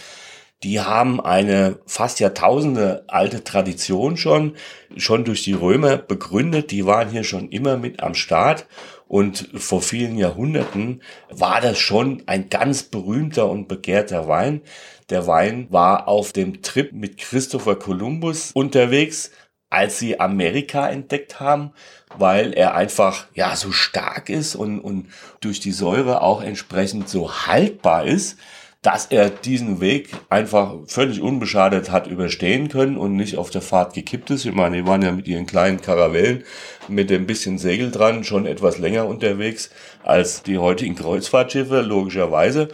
die 0.62 0.80
haben 0.80 1.20
eine 1.20 1.78
fast 1.86 2.20
Jahrtausende 2.20 3.04
alte 3.08 3.42
Tradition 3.42 4.16
schon, 4.16 4.54
schon 4.96 5.24
durch 5.24 5.42
die 5.42 5.54
Römer 5.54 5.96
begründet. 5.96 6.70
Die 6.70 6.86
waren 6.86 7.10
hier 7.10 7.24
schon 7.24 7.48
immer 7.48 7.76
mit 7.76 8.02
am 8.02 8.14
Start. 8.14 8.66
Und 9.08 9.50
vor 9.56 9.82
vielen 9.82 10.16
Jahrhunderten 10.16 11.02
war 11.28 11.60
das 11.60 11.78
schon 11.78 12.22
ein 12.26 12.48
ganz 12.48 12.84
berühmter 12.84 13.50
und 13.50 13.66
begehrter 13.66 14.28
Wein. 14.28 14.62
Der 15.10 15.26
Wein 15.26 15.66
war 15.70 16.06
auf 16.08 16.32
dem 16.32 16.62
Trip 16.62 16.92
mit 16.92 17.18
Christopher 17.18 17.76
Columbus 17.76 18.52
unterwegs, 18.54 19.32
als 19.72 19.98
sie 19.98 20.20
Amerika 20.20 20.88
entdeckt 20.88 21.40
haben, 21.40 21.72
weil 22.16 22.52
er 22.52 22.74
einfach 22.74 23.26
ja 23.34 23.56
so 23.56 23.72
stark 23.72 24.28
ist 24.28 24.54
und, 24.54 24.80
und 24.80 25.08
durch 25.40 25.60
die 25.60 25.72
Säure 25.72 26.22
auch 26.22 26.42
entsprechend 26.42 27.08
so 27.08 27.46
haltbar 27.46 28.04
ist 28.04 28.36
dass 28.82 29.06
er 29.06 29.30
diesen 29.30 29.80
Weg 29.80 30.10
einfach 30.28 30.74
völlig 30.88 31.20
unbeschadet 31.22 31.92
hat 31.92 32.08
überstehen 32.08 32.68
können 32.68 32.96
und 32.96 33.14
nicht 33.14 33.38
auf 33.38 33.48
der 33.48 33.62
Fahrt 33.62 33.94
gekippt 33.94 34.30
ist. 34.30 34.44
Ich 34.44 34.52
meine, 34.52 34.78
die 34.78 34.86
waren 34.86 35.02
ja 35.02 35.12
mit 35.12 35.28
ihren 35.28 35.46
kleinen 35.46 35.80
Karavellen 35.80 36.42
mit 36.88 37.08
dem 37.08 37.26
bisschen 37.26 37.58
Segel 37.58 37.92
dran 37.92 38.24
schon 38.24 38.44
etwas 38.44 38.78
länger 38.78 39.06
unterwegs 39.06 39.70
als 40.02 40.42
die 40.42 40.58
heutigen 40.58 40.96
Kreuzfahrtschiffe, 40.96 41.80
logischerweise. 41.80 42.68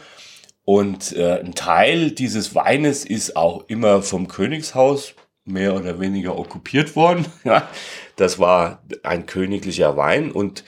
Und 0.65 1.15
äh, 1.15 1.41
ein 1.41 1.55
Teil 1.55 2.11
dieses 2.11 2.55
Weines 2.55 3.05
ist 3.05 3.37
auch 3.37 3.69
immer 3.69 4.01
vom 4.01 4.29
Königshaus 4.29 5.15
mehr 5.49 5.75
oder 5.75 6.01
weniger 6.01 6.39
okkupiert 6.39 6.97
worden. 6.97 7.27
Ja, 7.45 7.69
das 8.17 8.39
war 8.39 8.83
ein 9.03 9.27
königlicher 9.27 9.97
Wein 9.97 10.31
und 10.31 10.65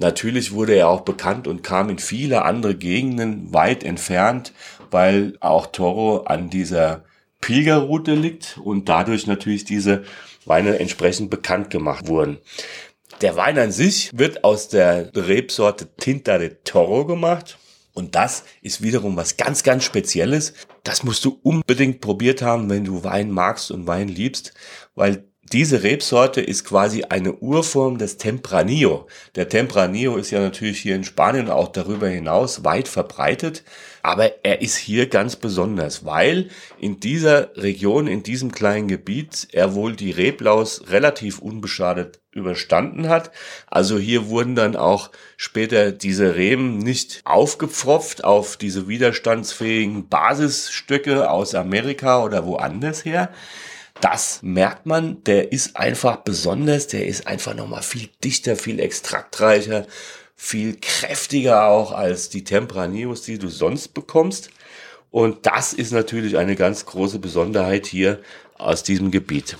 Natürlich 0.00 0.52
wurde 0.52 0.74
er 0.74 0.88
auch 0.88 1.00
bekannt 1.00 1.48
und 1.48 1.64
kam 1.64 1.90
in 1.90 1.98
viele 1.98 2.42
andere 2.42 2.76
Gegenden 2.76 3.52
weit 3.52 3.82
entfernt, 3.82 4.52
weil 4.92 5.36
auch 5.40 5.66
Toro 5.66 6.18
an 6.18 6.50
dieser 6.50 7.02
Pilgerroute 7.40 8.14
liegt 8.14 8.60
und 8.62 8.88
dadurch 8.88 9.26
natürlich 9.26 9.64
diese 9.64 10.04
Weine 10.44 10.78
entsprechend 10.78 11.30
bekannt 11.30 11.70
gemacht 11.70 12.06
wurden. 12.06 12.38
Der 13.22 13.34
Wein 13.34 13.58
an 13.58 13.72
sich 13.72 14.16
wird 14.16 14.44
aus 14.44 14.68
der 14.68 15.10
Rebsorte 15.16 15.88
Tinta 15.96 16.38
de 16.38 16.56
Toro 16.62 17.04
gemacht. 17.04 17.58
Und 17.98 18.14
das 18.14 18.44
ist 18.62 18.80
wiederum 18.80 19.16
was 19.16 19.36
ganz, 19.36 19.64
ganz 19.64 19.82
Spezielles. 19.82 20.52
Das 20.84 21.02
musst 21.02 21.24
du 21.24 21.40
unbedingt 21.42 22.00
probiert 22.00 22.42
haben, 22.42 22.70
wenn 22.70 22.84
du 22.84 23.02
Wein 23.02 23.28
magst 23.32 23.72
und 23.72 23.88
Wein 23.88 24.06
liebst, 24.06 24.54
weil 24.94 25.24
diese 25.52 25.82
Rebsorte 25.82 26.40
ist 26.40 26.64
quasi 26.64 27.02
eine 27.02 27.32
Urform 27.32 27.98
des 27.98 28.16
Tempranillo. 28.16 29.08
Der 29.34 29.48
Tempranillo 29.48 30.16
ist 30.16 30.30
ja 30.30 30.38
natürlich 30.38 30.78
hier 30.78 30.94
in 30.94 31.02
Spanien 31.02 31.46
und 31.46 31.50
auch 31.50 31.72
darüber 31.72 32.06
hinaus 32.06 32.62
weit 32.64 32.86
verbreitet, 32.86 33.64
aber 34.08 34.42
er 34.42 34.62
ist 34.62 34.78
hier 34.78 35.06
ganz 35.06 35.36
besonders, 35.36 36.06
weil 36.06 36.48
in 36.80 36.98
dieser 36.98 37.54
Region, 37.58 38.06
in 38.06 38.22
diesem 38.22 38.52
kleinen 38.52 38.88
Gebiet, 38.88 39.48
er 39.52 39.74
wohl 39.74 39.96
die 39.96 40.12
Reblaus 40.12 40.88
relativ 40.88 41.40
unbeschadet 41.40 42.18
überstanden 42.32 43.10
hat. 43.10 43.30
Also 43.66 43.98
hier 43.98 44.28
wurden 44.28 44.54
dann 44.54 44.76
auch 44.76 45.10
später 45.36 45.92
diese 45.92 46.36
Reben 46.36 46.78
nicht 46.78 47.20
aufgepfropft 47.24 48.24
auf 48.24 48.56
diese 48.56 48.88
widerstandsfähigen 48.88 50.08
Basisstöcke 50.08 51.30
aus 51.30 51.54
Amerika 51.54 52.24
oder 52.24 52.46
woanders 52.46 53.04
her, 53.04 53.30
das 54.00 54.40
merkt 54.42 54.86
man, 54.86 55.22
der 55.24 55.52
ist 55.52 55.76
einfach 55.76 56.16
besonders, 56.18 56.86
der 56.86 57.06
ist 57.06 57.26
einfach 57.26 57.54
nochmal 57.54 57.82
viel 57.82 58.08
dichter, 58.24 58.56
viel 58.56 58.80
extraktreicher, 58.80 59.86
viel 60.40 60.78
kräftiger 60.80 61.66
auch 61.66 61.90
als 61.90 62.28
die 62.28 62.44
Tempranios, 62.44 63.22
die 63.22 63.38
du 63.38 63.48
sonst 63.48 63.88
bekommst. 63.88 64.50
Und 65.10 65.44
das 65.46 65.72
ist 65.72 65.90
natürlich 65.90 66.38
eine 66.38 66.54
ganz 66.54 66.86
große 66.86 67.18
Besonderheit 67.18 67.86
hier 67.86 68.20
aus 68.56 68.84
diesem 68.84 69.10
Gebiet. 69.10 69.56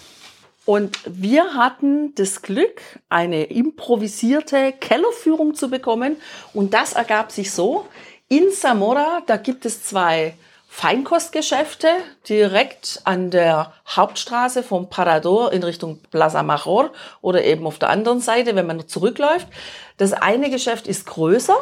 Und 0.65 0.99
wir 1.05 1.55
hatten 1.55 2.15
das 2.15 2.43
Glück, 2.43 2.81
eine 3.09 3.45
improvisierte 3.45 4.73
Kellerführung 4.79 5.55
zu 5.55 5.69
bekommen. 5.69 6.17
Und 6.55 6.75
das 6.75 6.93
ergab 6.93 7.33
sich 7.33 7.51
so. 7.51 7.87
In 8.29 8.53
Zamora, 8.53 9.23
da 9.27 9.37
gibt 9.37 9.67
es 9.67 9.83
zwei 9.83 10.35
Feinkostgeschäfte 10.71 11.89
direkt 12.29 13.01
an 13.05 13.31
der 13.31 13.73
Hauptstraße 13.89 14.63
vom 14.63 14.89
Parador 14.89 15.53
in 15.53 15.65
Richtung 15.65 15.99
Plaza 16.11 16.43
Major 16.43 16.93
oder 17.21 17.43
eben 17.43 17.67
auf 17.67 17.79
der 17.79 17.91
anderen 17.91 18.21
Seite, 18.21 18.55
wenn 18.55 18.67
man 18.67 18.87
zurückläuft. 18.87 19.49
Das 19.97 20.13
eine 20.13 20.51
Geschäft 20.51 20.87
ist 20.87 21.07
größer. 21.07 21.57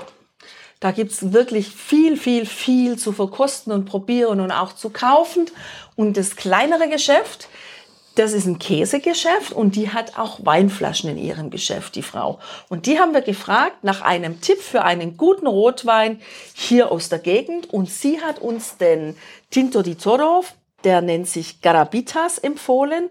Da 0.80 0.90
gibt's 0.90 1.32
wirklich 1.32 1.68
viel, 1.68 2.18
viel, 2.18 2.44
viel 2.44 2.98
zu 2.98 3.12
verkosten 3.12 3.72
und 3.72 3.86
probieren 3.86 4.40
und 4.40 4.50
auch 4.50 4.75
zu 4.75 4.90
kaufen. 4.90 5.46
Und 5.94 6.18
das 6.18 6.36
kleinere 6.36 6.90
Geschäft, 6.90 7.48
Das 8.16 8.32
ist 8.32 8.46
ein 8.46 8.58
Käsegeschäft 8.58 9.52
und 9.52 9.76
die 9.76 9.90
hat 9.90 10.18
auch 10.18 10.38
Weinflaschen 10.42 11.11
in 11.11 11.18
ihrem 11.18 11.50
Geschäft, 11.50 11.96
die 11.96 12.02
Frau. 12.02 12.38
Und 12.70 12.87
die 12.87 12.99
haben 12.99 13.12
wir 13.12 13.20
gefragt 13.20 13.85
nach 13.85 14.00
einem 14.00 14.40
Tipp 14.40 14.58
für 14.62 14.85
einen 14.85 15.18
guten 15.18 15.46
Rotwein 15.46 16.23
hier 16.54 16.90
aus 16.90 17.11
der 17.11 17.18
Gegend. 17.18 17.75
Und 17.75 17.90
sie 17.90 18.23
hat 18.23 18.38
uns 18.38 18.78
den 18.78 19.18
Tinto 19.50 19.82
di 19.82 19.96
Toro, 19.96 20.44
der 20.82 21.02
nennt 21.02 21.28
sich 21.28 21.61
Garabitas, 21.61 22.38
empfohlen. 22.38 23.11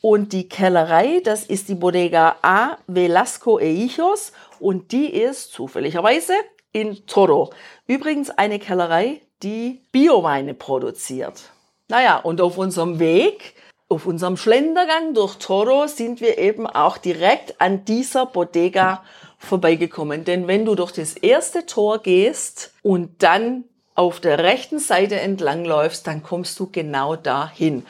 Und 0.00 0.32
die 0.32 0.48
Kellerei, 0.48 1.20
das 1.24 1.44
ist 1.44 1.68
die 1.68 1.74
Bodega 1.74 2.36
A 2.42 2.76
Velasco 2.86 3.58
e 3.58 3.74
Hijos 3.74 4.32
und 4.60 4.92
die 4.92 5.06
ist 5.06 5.52
zufälligerweise 5.52 6.34
in 6.70 7.04
Toro. 7.06 7.50
Übrigens 7.88 8.30
eine 8.30 8.60
Kellerei, 8.60 9.20
die 9.42 9.80
Bioweine 9.90 10.54
produziert. 10.54 11.50
Naja, 11.88 12.18
und 12.18 12.40
auf 12.40 12.56
unserem 12.56 13.00
Weg 13.00 13.54
auf 13.94 14.06
unserem 14.06 14.36
Schlendergang 14.36 15.14
durch 15.14 15.36
Toro 15.36 15.86
sind 15.86 16.20
wir 16.20 16.38
eben 16.38 16.66
auch 16.66 16.98
direkt 16.98 17.60
an 17.60 17.84
dieser 17.84 18.26
Bodega 18.26 19.04
vorbeigekommen. 19.38 20.24
Denn 20.24 20.48
wenn 20.48 20.64
du 20.64 20.74
durch 20.74 20.90
das 20.90 21.16
erste 21.16 21.64
Tor 21.64 22.00
gehst 22.00 22.74
und 22.82 23.22
dann 23.22 23.64
auf 23.94 24.18
der 24.18 24.40
rechten 24.40 24.80
Seite 24.80 25.20
entlangläufst, 25.20 26.08
dann 26.08 26.24
kommst 26.24 26.58
du 26.58 26.68
genau 26.70 27.14
dahin. 27.14 27.86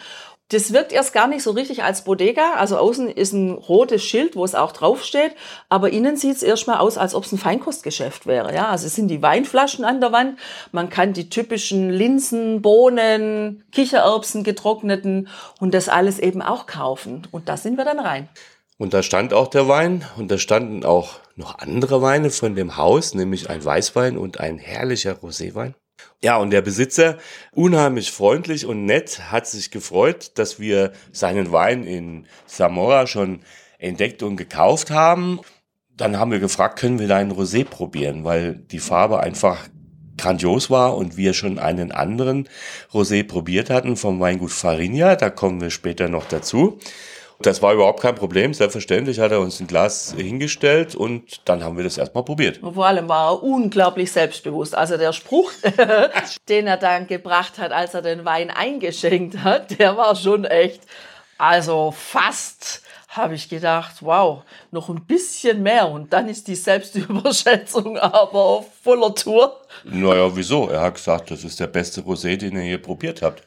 Das 0.48 0.74
wirkt 0.74 0.92
erst 0.92 1.14
gar 1.14 1.26
nicht 1.26 1.42
so 1.42 1.52
richtig 1.52 1.82
als 1.84 2.04
Bodega. 2.04 2.52
Also 2.56 2.76
außen 2.76 3.08
ist 3.08 3.32
ein 3.32 3.52
rotes 3.52 4.04
Schild, 4.04 4.36
wo 4.36 4.44
es 4.44 4.54
auch 4.54 4.72
draufsteht. 4.72 5.34
Aber 5.70 5.90
innen 5.90 6.16
sieht 6.16 6.36
es 6.36 6.42
erstmal 6.42 6.78
aus, 6.78 6.98
als 6.98 7.14
ob 7.14 7.24
es 7.24 7.32
ein 7.32 7.38
Feinkostgeschäft 7.38 8.26
wäre. 8.26 8.54
Ja, 8.54 8.68
also 8.68 8.86
es 8.86 8.94
sind 8.94 9.08
die 9.08 9.22
Weinflaschen 9.22 9.84
an 9.86 10.00
der 10.00 10.12
Wand. 10.12 10.38
Man 10.70 10.90
kann 10.90 11.14
die 11.14 11.30
typischen 11.30 11.88
Linsen, 11.88 12.60
Bohnen, 12.60 13.64
Kichererbsen, 13.72 14.44
getrockneten 14.44 15.28
und 15.60 15.72
das 15.72 15.88
alles 15.88 16.18
eben 16.18 16.42
auch 16.42 16.66
kaufen. 16.66 17.26
Und 17.30 17.48
da 17.48 17.56
sind 17.56 17.78
wir 17.78 17.84
dann 17.86 17.98
rein. 17.98 18.28
Und 18.76 18.92
da 18.92 19.02
stand 19.02 19.32
auch 19.32 19.48
der 19.48 19.66
Wein 19.68 20.04
und 20.18 20.30
da 20.30 20.36
standen 20.36 20.84
auch 20.84 21.20
noch 21.36 21.58
andere 21.58 22.02
Weine 22.02 22.30
von 22.30 22.54
dem 22.54 22.76
Haus, 22.76 23.14
nämlich 23.14 23.48
ein 23.48 23.64
Weißwein 23.64 24.18
und 24.18 24.40
ein 24.40 24.58
herrlicher 24.58 25.14
Roséwein. 25.14 25.74
Ja, 26.24 26.38
und 26.38 26.48
der 26.48 26.62
Besitzer, 26.62 27.18
unheimlich 27.52 28.10
freundlich 28.10 28.64
und 28.64 28.86
nett, 28.86 29.30
hat 29.30 29.46
sich 29.46 29.70
gefreut, 29.70 30.32
dass 30.36 30.58
wir 30.58 30.92
seinen 31.12 31.52
Wein 31.52 31.84
in 31.84 32.24
Zamora 32.46 33.06
schon 33.06 33.40
entdeckt 33.78 34.22
und 34.22 34.36
gekauft 34.36 34.90
haben. 34.90 35.40
Dann 35.98 36.18
haben 36.18 36.30
wir 36.30 36.38
gefragt, 36.38 36.78
können 36.78 36.98
wir 36.98 37.08
deinen 37.08 37.30
Rosé 37.30 37.66
probieren, 37.66 38.24
weil 38.24 38.54
die 38.54 38.78
Farbe 38.78 39.20
einfach 39.20 39.68
grandios 40.16 40.70
war 40.70 40.96
und 40.96 41.18
wir 41.18 41.34
schon 41.34 41.58
einen 41.58 41.92
anderen 41.92 42.48
Rosé 42.90 43.22
probiert 43.22 43.68
hatten 43.68 43.94
vom 43.94 44.18
Weingut 44.18 44.52
Farinha. 44.52 45.16
Da 45.16 45.28
kommen 45.28 45.60
wir 45.60 45.68
später 45.68 46.08
noch 46.08 46.24
dazu. 46.24 46.78
Das 47.44 47.60
war 47.60 47.74
überhaupt 47.74 48.00
kein 48.00 48.14
Problem. 48.14 48.54
Selbstverständlich 48.54 49.20
hat 49.20 49.30
er 49.30 49.40
uns 49.40 49.60
ein 49.60 49.66
Glas 49.66 50.14
hingestellt 50.16 50.94
und 50.94 51.46
dann 51.46 51.62
haben 51.62 51.76
wir 51.76 51.84
das 51.84 51.98
erstmal 51.98 52.24
probiert. 52.24 52.62
Und 52.62 52.72
vor 52.72 52.86
allem 52.86 53.06
war 53.06 53.32
er 53.32 53.42
unglaublich 53.42 54.10
selbstbewusst. 54.10 54.74
Also 54.74 54.96
der 54.96 55.12
Spruch, 55.12 55.52
den 56.48 56.66
er 56.66 56.78
dann 56.78 57.06
gebracht 57.06 57.58
hat, 57.58 57.70
als 57.70 57.92
er 57.92 58.00
den 58.00 58.24
Wein 58.24 58.50
eingeschenkt 58.50 59.44
hat, 59.44 59.78
der 59.78 59.94
war 59.98 60.16
schon 60.16 60.46
echt, 60.46 60.80
also 61.36 61.92
fast 61.94 62.80
habe 63.08 63.34
ich 63.34 63.50
gedacht, 63.50 63.96
wow, 64.00 64.42
noch 64.70 64.88
ein 64.88 65.04
bisschen 65.04 65.62
mehr 65.62 65.88
und 65.88 66.14
dann 66.14 66.30
ist 66.30 66.48
die 66.48 66.54
Selbstüberschätzung 66.54 67.98
aber 67.98 68.38
auf 68.38 68.66
voller 68.82 69.14
Tour. 69.14 69.60
Naja, 69.84 70.34
wieso? 70.34 70.68
Er 70.70 70.80
hat 70.80 70.94
gesagt, 70.94 71.30
das 71.30 71.44
ist 71.44 71.60
der 71.60 71.66
beste 71.66 72.00
Rosé, 72.00 72.38
den 72.38 72.56
ihr 72.56 72.62
hier 72.62 72.82
probiert 72.82 73.20
habt. 73.20 73.42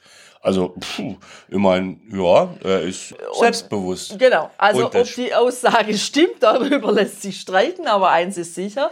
Also, 0.48 0.74
puh, 0.80 1.18
ich 1.50 1.58
meine, 1.58 1.98
ja, 2.10 2.56
er 2.63 2.80
ist 2.84 3.12
und, 3.12 3.39
selbstbewusst. 3.42 4.18
Genau, 4.18 4.50
also 4.58 4.86
ob 4.86 5.16
die 5.16 5.34
Aussage 5.36 5.98
stimmt, 5.98 6.36
darüber 6.39 6.94
lässt 6.94 7.22
sich 7.22 7.42
streiten, 7.42 7.86
aber 7.86 8.12
eins 8.12 8.38
ist 8.38 8.56
sicher, 8.56 8.92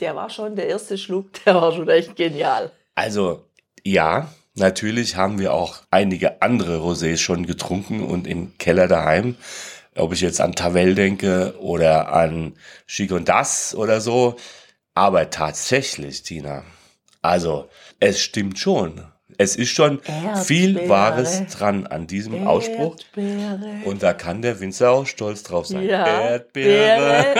der 0.00 0.14
war 0.16 0.28
schon 0.28 0.54
der 0.54 0.66
erste 0.66 0.98
Schluck, 0.98 1.32
der 1.46 1.54
war 1.54 1.72
schon 1.72 1.88
echt 1.88 2.14
genial. 2.14 2.72
Also, 2.94 3.46
ja, 3.82 4.28
natürlich 4.54 5.16
haben 5.16 5.38
wir 5.38 5.54
auch 5.54 5.78
einige 5.90 6.42
andere 6.42 6.76
Rosés 6.76 7.16
schon 7.16 7.46
getrunken 7.46 8.04
und 8.04 8.26
im 8.26 8.58
Keller 8.58 8.86
daheim. 8.86 9.36
Ob 9.96 10.12
ich 10.12 10.20
jetzt 10.20 10.42
an 10.42 10.54
Tavel 10.54 10.94
denke 10.94 11.54
oder 11.58 12.12
an 12.12 12.52
Chigondas 12.86 13.74
oder 13.74 14.02
so. 14.02 14.36
Aber 14.92 15.30
tatsächlich, 15.30 16.22
Tina, 16.22 16.64
also 17.22 17.70
es 17.98 18.20
stimmt 18.20 18.58
schon. 18.58 19.06
Es 19.38 19.56
ist 19.56 19.70
schon 19.70 20.00
Erdbeere. 20.04 20.36
viel 20.44 20.88
Wahres 20.88 21.42
dran 21.46 21.86
an 21.86 22.06
diesem 22.06 22.34
Erdbeere. 22.34 22.50
Ausspruch. 22.50 22.96
Und 23.84 24.02
da 24.02 24.12
kann 24.12 24.42
der 24.42 24.60
Winzer 24.60 24.90
auch 24.90 25.06
stolz 25.06 25.42
drauf 25.42 25.66
sein. 25.66 25.84
Ja. 25.84 26.06
Erdbeere 26.06 27.34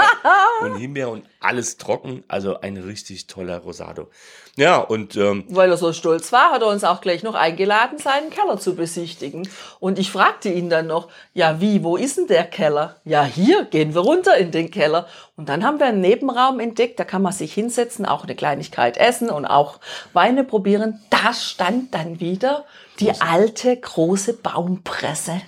und 0.62 0.78
Himbeer 0.78 1.10
und 1.10 1.24
alles 1.44 1.76
trocken. 1.76 2.24
Also 2.28 2.60
ein 2.60 2.76
richtig 2.76 3.26
toller 3.26 3.58
Rosado. 3.58 4.08
Ja, 4.56 4.78
und. 4.78 5.16
Ähm, 5.16 5.44
Weil 5.48 5.70
er 5.70 5.76
so 5.76 5.92
stolz 5.92 6.32
war, 6.32 6.52
hat 6.52 6.62
er 6.62 6.68
uns 6.68 6.84
auch 6.84 7.00
gleich 7.00 7.22
noch 7.22 7.34
eingeladen, 7.34 7.98
seinen 7.98 8.30
Keller 8.30 8.58
zu 8.58 8.76
besichtigen. 8.76 9.48
Und 9.80 9.98
ich 9.98 10.10
fragte 10.10 10.48
ihn 10.48 10.70
dann 10.70 10.86
noch: 10.86 11.08
Ja, 11.32 11.60
wie, 11.60 11.82
wo 11.82 11.96
ist 11.96 12.18
denn 12.18 12.26
der 12.26 12.44
Keller? 12.44 12.96
Ja, 13.04 13.24
hier 13.24 13.64
gehen 13.64 13.94
wir 13.94 14.02
runter 14.02 14.36
in 14.36 14.50
den 14.50 14.70
Keller. 14.70 15.06
Und 15.36 15.48
dann 15.48 15.64
haben 15.64 15.80
wir 15.80 15.86
einen 15.86 16.00
Nebenraum 16.00 16.60
entdeckt, 16.60 17.00
da 17.00 17.04
kann 17.04 17.22
man 17.22 17.32
sich 17.32 17.52
hinsetzen, 17.52 18.06
auch 18.06 18.22
eine 18.22 18.36
Kleinigkeit 18.36 18.96
essen 18.96 19.30
und 19.30 19.46
auch 19.46 19.80
Weine 20.12 20.44
probieren. 20.44 21.00
Da 21.10 21.32
stand 21.32 21.92
dann 21.92 22.20
wieder 22.20 22.64
die 23.00 23.10
alte 23.20 23.76
große 23.76 24.34
Baumpresse. 24.34 25.42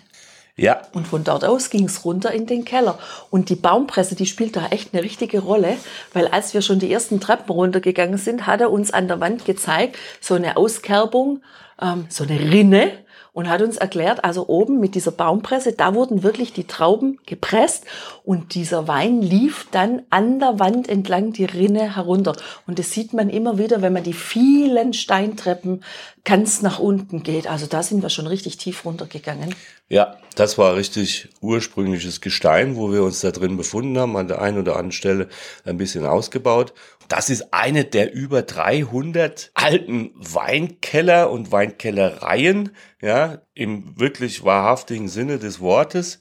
Ja. 0.57 0.81
Und 0.95 1.07
von 1.07 1.23
dort 1.23 1.45
aus 1.45 1.69
ging 1.69 1.85
es 1.85 2.05
runter 2.05 2.33
in 2.33 2.47
den 2.47 2.64
Keller. 2.64 2.99
Und 3.31 3.51
die 3.51 3.57
Baumpresse, 3.57 4.14
die 4.14 4.25
spielt 4.25 4.57
da 4.57 4.69
echt 4.69 4.95
eine 4.95 5.03
richtige 5.03 5.40
Rolle, 5.40 5.77
weil 6.14 6.29
als 6.29 6.55
wir 6.55 6.62
schon 6.62 6.79
die 6.79 6.90
ersten 6.90 7.21
Treppen 7.21 7.51
runtergegangen 7.51 8.16
sind, 8.16 8.47
hat 8.47 8.62
er 8.62 8.71
uns 8.71 8.90
an 8.90 9.07
der 9.07 9.21
Wand 9.21 9.45
gezeigt, 9.45 9.97
so 10.21 10.35
eine 10.35 10.57
Auskerbung, 10.57 11.42
ähm, 11.81 12.07
so 12.09 12.25
eine 12.25 12.40
Rinne 12.40 12.90
und 13.37 13.51
hat 13.51 13.61
uns 13.61 13.77
erklärt, 13.77 14.25
also 14.25 14.49
oben 14.49 14.81
mit 14.81 14.95
dieser 14.95 15.11
Baumpresse, 15.11 15.75
da 15.75 15.95
wurden 15.95 16.23
wirklich 16.23 16.55
die 16.55 16.66
Trauben 16.66 17.19
gepresst 17.27 17.85
und 18.25 18.55
dieser 18.55 18.88
Wein 18.88 19.21
lief 19.21 19.66
dann 19.73 20.05
an 20.09 20.38
der 20.38 20.59
Wand 20.59 20.88
entlang 20.88 21.35
die 21.35 21.45
Rinne 21.45 21.97
herunter. 21.97 22.35
Und 22.66 22.79
das 22.79 22.92
sieht 22.92 23.12
man 23.12 23.29
immer 23.29 23.59
wieder, 23.59 23.83
wenn 23.83 23.92
man 23.92 24.05
die 24.05 24.14
vielen 24.14 24.95
Steintreppen 24.95 25.85
ganz 26.25 26.62
nach 26.62 26.79
unten 26.79 27.23
geht. 27.23 27.47
Also 27.47 27.66
da 27.66 27.83
sind 27.83 28.03
wir 28.03 28.09
schon 28.09 28.27
richtig 28.27 28.57
tief 28.57 28.87
runtergegangen. 28.87 29.55
Ja, 29.88 30.16
das 30.35 30.59
war 30.59 30.75
richtig 30.75 31.29
ursprüngliches 31.40 32.20
Gestein, 32.20 32.77
wo 32.77 32.92
wir 32.92 33.05
uns 33.05 33.20
da 33.20 33.31
drin 33.31 33.57
befunden 33.57 33.96
haben, 33.99 34.16
an 34.16 34.27
der 34.27 34.42
einen 34.42 34.59
oder 34.59 34.72
anderen 34.72 34.92
Stelle 34.92 35.29
ein 35.64 35.77
bisschen 35.77 36.05
ausgebaut. 36.05 36.75
Das 37.09 37.31
ist 37.31 37.55
eine 37.55 37.85
der 37.85 38.12
über 38.12 38.42
300 38.42 39.53
alten 39.55 40.11
Weinkeller 40.16 41.31
und 41.31 41.53
Weinkellereien, 41.53 42.75
ja, 43.01 43.42
im 43.55 43.99
wirklich 43.99 44.44
wahrhaftigen 44.44 45.09
Sinne 45.09 45.38
des 45.38 45.61
Wortes. 45.61 46.20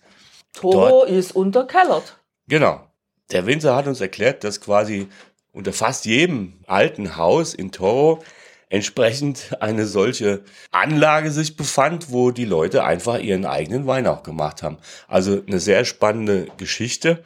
Toro 0.54 0.90
Dort, 0.90 1.10
ist 1.10 1.36
unterkellert. 1.36 2.20
Genau. 2.48 2.88
Der 3.32 3.48
Winzer 3.48 3.76
hat 3.76 3.88
uns 3.88 4.00
erklärt, 4.00 4.44
dass 4.44 4.62
quasi 4.62 5.08
unter 5.52 5.74
fast 5.74 6.06
jedem 6.06 6.54
alten 6.68 7.18
Haus 7.18 7.56
in 7.56 7.72
Toro 7.72 8.24
entsprechend 8.70 9.56
eine 9.62 9.86
solche 9.86 10.44
Anlage 10.72 11.32
sich 11.32 11.56
befand, 11.56 12.12
wo 12.12 12.32
die 12.32 12.46
Leute 12.46 12.84
einfach 12.84 13.20
ihren 13.20 13.46
eigenen 13.46 13.88
Wein 13.88 14.08
auch 14.08 14.24
gemacht 14.24 14.64
haben. 14.64 14.78
Also 15.08 15.42
eine 15.46 15.60
sehr 15.60 15.86
spannende 15.86 16.48
Geschichte. 16.58 17.24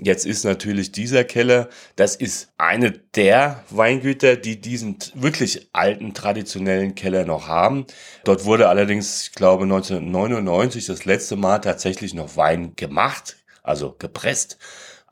Jetzt 0.00 0.26
ist 0.26 0.44
natürlich 0.44 0.90
dieser 0.90 1.22
Keller, 1.22 1.68
das 1.94 2.16
ist 2.16 2.48
eine 2.58 2.90
der 2.90 3.62
Weingüter, 3.70 4.34
die 4.34 4.60
diesen 4.60 4.98
wirklich 5.14 5.68
alten 5.72 6.14
traditionellen 6.14 6.96
Keller 6.96 7.24
noch 7.24 7.46
haben. 7.46 7.86
Dort 8.24 8.44
wurde 8.44 8.68
allerdings, 8.68 9.28
ich 9.28 9.32
glaube, 9.32 9.62
1999 9.62 10.86
das 10.86 11.04
letzte 11.04 11.36
Mal 11.36 11.60
tatsächlich 11.60 12.12
noch 12.12 12.36
Wein 12.36 12.74
gemacht, 12.74 13.36
also 13.62 13.94
gepresst, 13.96 14.58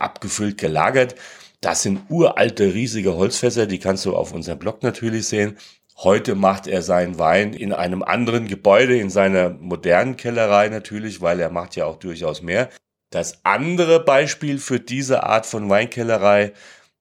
abgefüllt, 0.00 0.58
gelagert. 0.58 1.14
Das 1.62 1.82
sind 1.82 2.00
uralte, 2.10 2.74
riesige 2.74 3.14
Holzfässer, 3.14 3.66
die 3.66 3.78
kannst 3.78 4.04
du 4.04 4.16
auf 4.16 4.32
unserem 4.32 4.58
Blog 4.58 4.82
natürlich 4.82 5.28
sehen. 5.28 5.56
Heute 5.96 6.34
macht 6.34 6.66
er 6.66 6.82
seinen 6.82 7.20
Wein 7.20 7.52
in 7.52 7.72
einem 7.72 8.02
anderen 8.02 8.48
Gebäude, 8.48 8.98
in 8.98 9.10
seiner 9.10 9.50
modernen 9.50 10.16
Kellerei 10.16 10.68
natürlich, 10.68 11.20
weil 11.20 11.38
er 11.38 11.50
macht 11.50 11.76
ja 11.76 11.86
auch 11.86 12.00
durchaus 12.00 12.42
mehr. 12.42 12.68
Das 13.10 13.44
andere 13.44 14.04
Beispiel 14.04 14.58
für 14.58 14.80
diese 14.80 15.22
Art 15.22 15.46
von 15.46 15.70
Weinkellerei, 15.70 16.52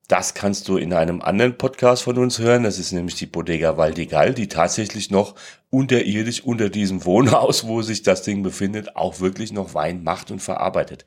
das 0.07 0.35
kannst 0.35 0.67
du 0.67 0.77
in 0.77 0.93
einem 0.93 1.23
anderen 1.23 1.57
Podcast 1.57 2.03
von 2.03 2.19
uns 2.19 2.37
hören. 2.37 2.61
Das 2.61 2.77
ist 2.77 2.91
nämlich 2.91 3.15
die 3.15 3.25
Bodega 3.25 3.77
Valdigal, 3.77 4.35
die 4.35 4.47
tatsächlich 4.47 5.09
noch 5.09 5.33
unterirdisch 5.71 6.43
unter 6.43 6.69
diesem 6.69 7.03
Wohnhaus, 7.05 7.65
wo 7.65 7.81
sich 7.81 8.03
das 8.03 8.21
Ding 8.21 8.43
befindet, 8.43 8.95
auch 8.95 9.21
wirklich 9.21 9.53
noch 9.53 9.73
Wein 9.73 10.03
macht 10.03 10.29
und 10.29 10.39
verarbeitet. 10.39 11.05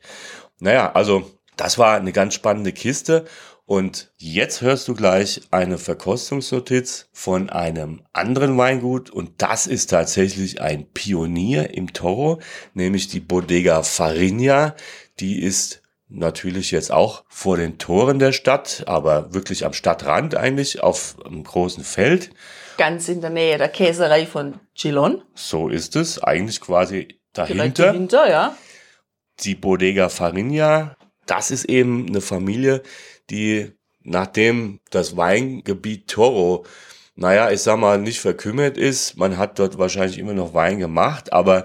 Naja, 0.59 0.91
also 0.91 1.31
das 1.57 1.77
war 1.77 1.95
eine 1.95 2.11
ganz 2.11 2.33
spannende 2.33 2.71
Kiste. 2.71 3.25
Und 3.67 4.11
jetzt 4.17 4.61
hörst 4.61 4.87
du 4.87 4.93
gleich 4.93 5.41
eine 5.49 5.79
Verkostungsnotiz 5.79 7.09
von 7.13 7.49
einem 7.49 8.03
anderen 8.13 8.57
Weingut 8.59 9.09
und 9.09 9.41
das 9.41 9.65
ist 9.65 9.89
tatsächlich 9.89 10.61
ein 10.61 10.85
Pionier 10.93 11.73
im 11.73 11.91
Toro, 11.91 12.39
nämlich 12.75 13.07
die 13.07 13.19
Bodega 13.19 13.81
Farinha. 13.81 14.75
Die 15.19 15.41
ist 15.41 15.81
natürlich 16.09 16.69
jetzt 16.69 16.91
auch 16.91 17.23
vor 17.27 17.57
den 17.57 17.79
Toren 17.79 18.19
der 18.19 18.33
Stadt, 18.33 18.83
aber 18.85 19.33
wirklich 19.33 19.65
am 19.65 19.73
Stadtrand 19.73 20.35
eigentlich 20.35 20.83
auf 20.83 21.15
einem 21.25 21.43
großen 21.43 21.83
Feld. 21.83 22.29
Ganz 22.77 23.09
in 23.09 23.21
der 23.21 23.31
Nähe 23.31 23.57
der 23.57 23.69
Käserei 23.69 24.27
von 24.27 24.59
Chilon. 24.75 25.23
So 25.33 25.69
ist 25.69 25.95
es, 25.95 26.21
eigentlich 26.21 26.61
quasi 26.61 27.19
dahinter. 27.33 27.55
Direkt 27.55 27.79
dahinter, 27.79 28.29
ja. 28.29 28.57
Die 29.39 29.55
Bodega 29.55 30.09
Farinha, 30.09 30.95
das 31.25 31.51
ist 31.51 31.65
eben 31.65 32.07
eine 32.07 32.21
Familie, 32.21 32.81
die 33.29 33.71
nachdem 34.05 34.79
das 34.91 35.17
Weingebiet 35.17 36.07
Toro, 36.07 36.65
naja, 37.15 37.49
ich 37.51 37.61
sag 37.61 37.79
mal, 37.79 37.97
nicht 37.97 38.19
verkümmert 38.19 38.77
ist, 38.77 39.17
man 39.17 39.37
hat 39.37 39.57
dort 39.59 39.77
wahrscheinlich 39.77 40.19
immer 40.19 40.33
noch 40.33 40.53
Wein 40.53 40.79
gemacht, 40.79 41.33
aber 41.33 41.63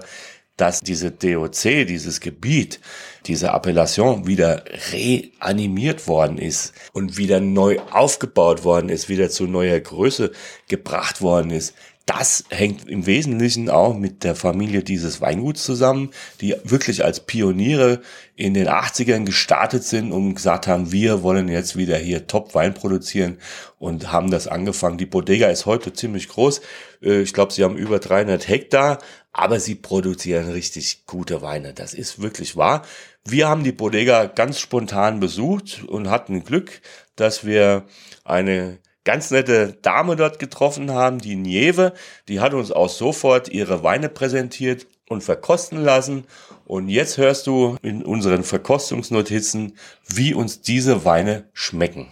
dass 0.57 0.81
diese 0.81 1.11
DOC, 1.11 1.87
dieses 1.87 2.19
Gebiet, 2.19 2.79
diese 3.25 3.51
Appellation 3.51 4.27
wieder 4.27 4.63
reanimiert 4.91 6.07
worden 6.07 6.37
ist 6.37 6.73
und 6.93 7.17
wieder 7.17 7.39
neu 7.39 7.79
aufgebaut 7.91 8.63
worden 8.63 8.89
ist, 8.89 9.09
wieder 9.09 9.29
zu 9.29 9.45
neuer 9.47 9.79
Größe 9.79 10.31
gebracht 10.67 11.21
worden 11.21 11.49
ist, 11.51 11.73
das 12.05 12.43
hängt 12.49 12.89
im 12.89 13.05
Wesentlichen 13.05 13.69
auch 13.69 13.95
mit 13.95 14.23
der 14.23 14.35
Familie 14.35 14.83
dieses 14.83 15.21
Weinguts 15.21 15.63
zusammen, 15.63 16.09
die 16.41 16.55
wirklich 16.63 17.05
als 17.05 17.21
Pioniere 17.21 18.01
in 18.35 18.53
den 18.53 18.67
80ern 18.67 19.23
gestartet 19.23 19.83
sind 19.83 20.11
und 20.11 20.35
gesagt 20.35 20.67
haben, 20.67 20.91
wir 20.91 21.21
wollen 21.21 21.47
jetzt 21.47 21.77
wieder 21.77 21.97
hier 21.97 22.25
Top-Wein 22.25 22.73
produzieren 22.73 23.37
und 23.77 24.11
haben 24.11 24.31
das 24.31 24.47
angefangen. 24.47 24.97
Die 24.97 25.05
Bodega 25.05 25.47
ist 25.49 25.65
heute 25.65 25.93
ziemlich 25.93 26.27
groß. 26.27 26.61
Äh, 27.03 27.21
ich 27.21 27.33
glaube, 27.33 27.53
sie 27.53 27.63
haben 27.63 27.77
über 27.77 27.99
300 27.99 28.47
Hektar, 28.47 28.97
aber 29.31 29.59
sie 29.59 29.75
produzieren 29.75 30.49
richtig 30.49 31.05
gute 31.05 31.41
Weine. 31.41 31.73
Das 31.73 31.93
ist 31.93 32.21
wirklich 32.21 32.57
wahr. 32.57 32.81
Wir 33.23 33.47
haben 33.47 33.63
die 33.63 33.71
Bodega 33.71 34.25
ganz 34.25 34.59
spontan 34.59 35.19
besucht 35.19 35.83
und 35.87 36.09
hatten 36.09 36.43
Glück, 36.43 36.81
dass 37.15 37.45
wir 37.45 37.85
eine 38.23 38.79
ganz 39.03 39.31
nette 39.31 39.77
Dame 39.81 40.15
dort 40.15 40.39
getroffen 40.39 40.91
haben, 40.91 41.19
die 41.19 41.35
Nieve, 41.35 41.93
die 42.27 42.39
hat 42.39 42.53
uns 42.53 42.71
auch 42.71 42.89
sofort 42.89 43.49
ihre 43.49 43.83
Weine 43.83 44.09
präsentiert 44.09 44.87
und 45.09 45.23
verkosten 45.23 45.83
lassen. 45.83 46.25
Und 46.65 46.89
jetzt 46.89 47.17
hörst 47.17 47.47
du 47.47 47.77
in 47.81 48.03
unseren 48.03 48.43
Verkostungsnotizen, 48.43 49.77
wie 50.07 50.33
uns 50.33 50.61
diese 50.61 51.05
Weine 51.05 51.49
schmecken. 51.53 52.07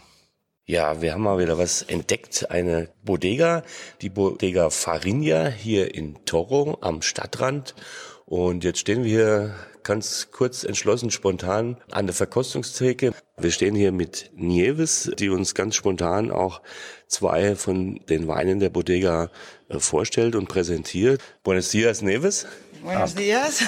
Ja, 0.66 1.02
wir 1.02 1.14
haben 1.14 1.24
mal 1.24 1.40
wieder 1.40 1.58
was 1.58 1.82
entdeckt. 1.82 2.52
Eine 2.52 2.90
Bodega, 3.04 3.64
die 4.02 4.10
Bodega 4.10 4.70
Farinha 4.70 5.48
hier 5.48 5.96
in 5.96 6.24
Toro 6.26 6.78
am 6.82 7.02
Stadtrand. 7.02 7.74
Und 8.30 8.64
jetzt 8.64 8.78
stehen 8.78 9.04
wir 9.04 9.10
hier 9.10 9.56
ganz 9.82 10.28
kurz 10.32 10.64
entschlossen, 10.64 11.10
spontan 11.10 11.78
an 11.90 12.06
der 12.06 12.14
Verkostungstheke. 12.14 13.12
Wir 13.38 13.50
stehen 13.50 13.74
hier 13.74 13.92
mit 13.92 14.30
Nieves, 14.36 15.10
die 15.18 15.30
uns 15.30 15.56
ganz 15.56 15.74
spontan 15.74 16.30
auch 16.30 16.62
zwei 17.08 17.56
von 17.56 18.00
den 18.08 18.28
Weinen 18.28 18.60
der 18.60 18.70
Bodega 18.70 19.32
äh, 19.68 19.80
vorstellt 19.80 20.36
und 20.36 20.48
präsentiert. 20.48 21.24
Buenos 21.42 21.70
dias, 21.70 22.04
Nieves. 22.04 22.46
Buenos 22.84 23.16
dias. 23.16 23.64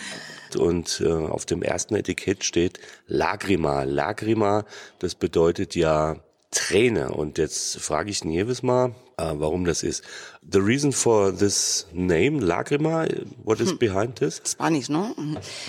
Und 0.56 1.02
äh, 1.04 1.08
auf 1.08 1.44
dem 1.44 1.62
ersten 1.62 1.96
Etikett 1.96 2.44
steht 2.44 2.78
Lagrima. 3.08 3.82
Lagrima, 3.82 4.64
das 5.00 5.16
bedeutet 5.16 5.74
ja 5.74 6.16
Träne. 6.52 7.10
Und 7.10 7.38
jetzt 7.38 7.80
frage 7.80 8.10
ich 8.10 8.24
Nieves 8.24 8.62
mal, 8.62 8.94
äh, 9.18 9.32
warum 9.34 9.64
das 9.64 9.82
ist. 9.82 10.04
The 10.42 10.58
reason 10.58 10.92
for 10.92 11.32
this 11.32 11.86
name, 11.92 12.40
Lágrima, 12.40 13.06
what 13.44 13.60
is 13.60 13.70
hm. 13.70 13.78
behind 13.78 14.16
this? 14.16 14.40
Spanish, 14.44 14.88
¿no? 14.88 15.14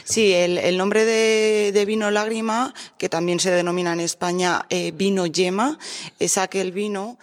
Sí, 0.04 0.34
el, 0.34 0.58
el 0.58 0.78
nombre 0.78 1.06
de, 1.06 1.72
de, 1.72 1.86
vino 1.86 2.12
Lágrima, 2.12 2.74
que 2.98 3.10
también 3.10 3.40
se 3.40 3.52
denomina 3.52 3.94
en 3.94 4.02
España 4.02 4.66
eh, 4.70 4.92
vino 4.92 5.26
yema, 5.26 5.80
es 6.20 6.38
aquel 6.38 6.72
vino 6.72 7.18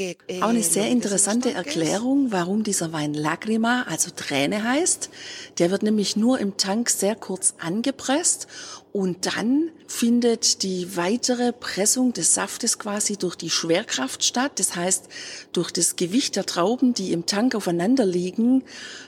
Eh, 0.00 0.16
Auch 0.40 0.48
eine 0.48 0.62
sehr 0.62 0.88
interessante 0.88 1.52
Erklärung, 1.52 2.32
warum 2.32 2.62
dieser 2.62 2.92
Wein 2.92 3.12
Lagrima, 3.12 3.82
also 3.82 4.10
Träne 4.10 4.64
heißt. 4.64 5.10
Der 5.58 5.70
wird 5.70 5.82
nämlich 5.82 6.16
nur 6.16 6.38
im 6.38 6.56
Tank 6.56 6.88
sehr 6.88 7.14
kurz 7.14 7.54
angepresst 7.58 8.46
und 8.92 9.26
dann 9.26 9.70
findet 9.86 10.62
die 10.62 10.96
weitere 10.96 11.52
Pressung 11.52 12.12
des 12.12 12.34
Saftes 12.34 12.78
quasi 12.78 13.16
durch 13.16 13.36
die 13.36 13.50
Schwerkraft 13.50 14.24
statt. 14.24 14.52
Das 14.56 14.74
heißt, 14.74 15.08
durch 15.52 15.70
das 15.70 15.96
Gewicht 15.96 16.36
der 16.36 16.46
Trauben, 16.46 16.94
die 16.94 17.12
im 17.12 17.26
Tank 17.26 17.54
aufeinander 17.54 18.04
liegen, 18.04 18.64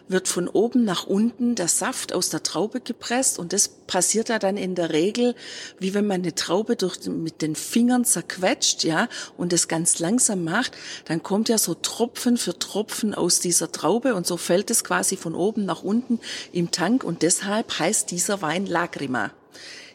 wird 0.08 0.28
von 0.28 0.48
oben 0.48 0.84
nach 0.84 1.06
unten 1.06 1.56
der 1.56 1.68
Saft 1.68 2.12
aus 2.12 2.30
der 2.30 2.42
Traube 2.42 2.80
gepresst 2.80 3.38
und 3.38 3.52
das 3.52 3.68
passiert 3.68 4.28
da 4.28 4.38
dann 4.38 4.56
in 4.56 4.74
der 4.74 4.90
Regel, 4.90 5.34
wie 5.78 5.94
wenn 5.94 6.06
man 6.06 6.22
eine 6.22 6.34
Traube 6.34 6.76
durch, 6.76 7.04
mit 7.06 7.42
den 7.42 7.56
Fingern 7.56 8.04
zerquetscht, 8.04 8.84
ja, 8.84 9.08
und 9.36 9.52
das 9.52 9.68
ganz 9.68 9.98
langsam 9.98 10.44
macht, 10.44 10.72
dann 11.06 11.22
kommt 11.22 11.48
ja 11.48 11.58
so 11.58 11.74
Tropfen 11.74 12.36
für 12.36 12.58
Tropfen 12.58 13.14
aus 13.14 13.40
dieser 13.40 13.72
Traube 13.72 14.14
und 14.14 14.26
so 14.26 14.36
fällt 14.36 14.70
es 14.70 14.84
quasi 14.84 15.16
von 15.16 15.34
oben 15.34 15.64
nach 15.64 15.82
unten 15.82 16.20
im 16.52 16.70
Tank 16.70 17.02
und 17.02 17.22
deshalb 17.22 17.78
heißt 17.78 18.10
dieser 18.10 18.42
Wein 18.42 18.66
Lagrima. 18.66 19.32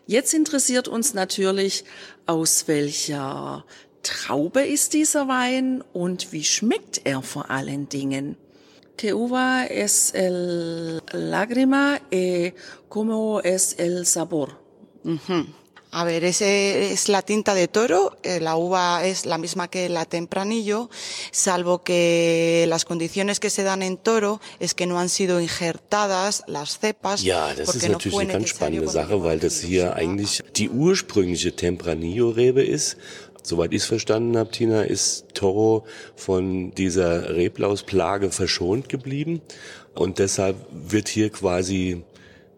Jetzt 0.05 0.33
interessiert 0.33 0.87
uns 0.87 1.13
natürlich, 1.13 1.83
aus 2.25 2.67
welcher 2.67 3.65
Traube 4.03 4.61
ist 4.61 4.93
dieser 4.93 5.27
Wein 5.27 5.83
und 5.93 6.31
wie 6.31 6.43
schmeckt 6.43 7.01
er 7.03 7.21
vor 7.21 7.49
allen 7.49 7.89
Dingen? 7.89 8.37
¿Qué 8.97 9.13
uva 9.13 9.65
es 9.65 10.11
el 10.15 11.03
lágrima 11.11 11.99
y 12.09 12.53
cómo 12.89 13.41
es 13.41 13.73
el 13.73 14.05
sabor? 14.05 14.57
-huh. 15.03 15.45
A 15.91 16.03
ver, 16.03 16.25
ese 16.25 16.91
es 16.91 17.07
la 17.07 17.21
tinta 17.21 17.55
de 17.55 17.69
toro, 17.69 18.17
eh, 18.23 18.41
la 18.41 18.57
uva 18.57 19.05
es 19.05 19.25
la 19.25 19.37
misma 19.37 19.69
que 19.69 19.87
la 19.87 20.03
tempranillo, 20.03 20.89
salvo 21.31 21.81
que 21.83 22.65
las 22.67 22.83
condiciones 22.83 23.39
que 23.39 23.49
se 23.49 23.63
dan 23.63 23.81
en 23.81 23.97
toro 23.97 24.41
es 24.59 24.73
que 24.73 24.85
no 24.85 24.99
han 24.99 25.07
sido 25.07 25.39
injertadas 25.39 26.43
las 26.47 26.77
cepas. 26.79 27.23
Ja, 27.23 27.53
das 27.55 27.73
ist 27.75 27.87
natürlich 27.87 28.13
no 28.13 28.19
eine 28.19 28.33
ganz 28.33 28.49
spannende 28.49 28.89
Sache, 28.89 29.23
weil 29.23 29.39
das 29.39 29.61
hier 29.61 29.95
eigentlich 29.95 30.43
die 30.57 30.69
ursprüngliche 30.69 31.55
Tempranillo-Rebe 31.55 32.63
ist. 32.63 32.97
Soweit 33.41 33.71
ich 33.71 33.83
es 33.83 33.85
verstanden 33.85 34.37
habe, 34.37 34.51
Tina, 34.51 34.81
ist 34.81 35.27
Toro 35.33 35.85
von 36.17 36.71
dieser 36.71 37.33
Reblausplage 37.33 38.29
verschont 38.29 38.89
geblieben 38.89 39.41
und 39.95 40.19
deshalb 40.19 40.57
wird 40.69 41.07
hier 41.07 41.29
quasi 41.29 42.03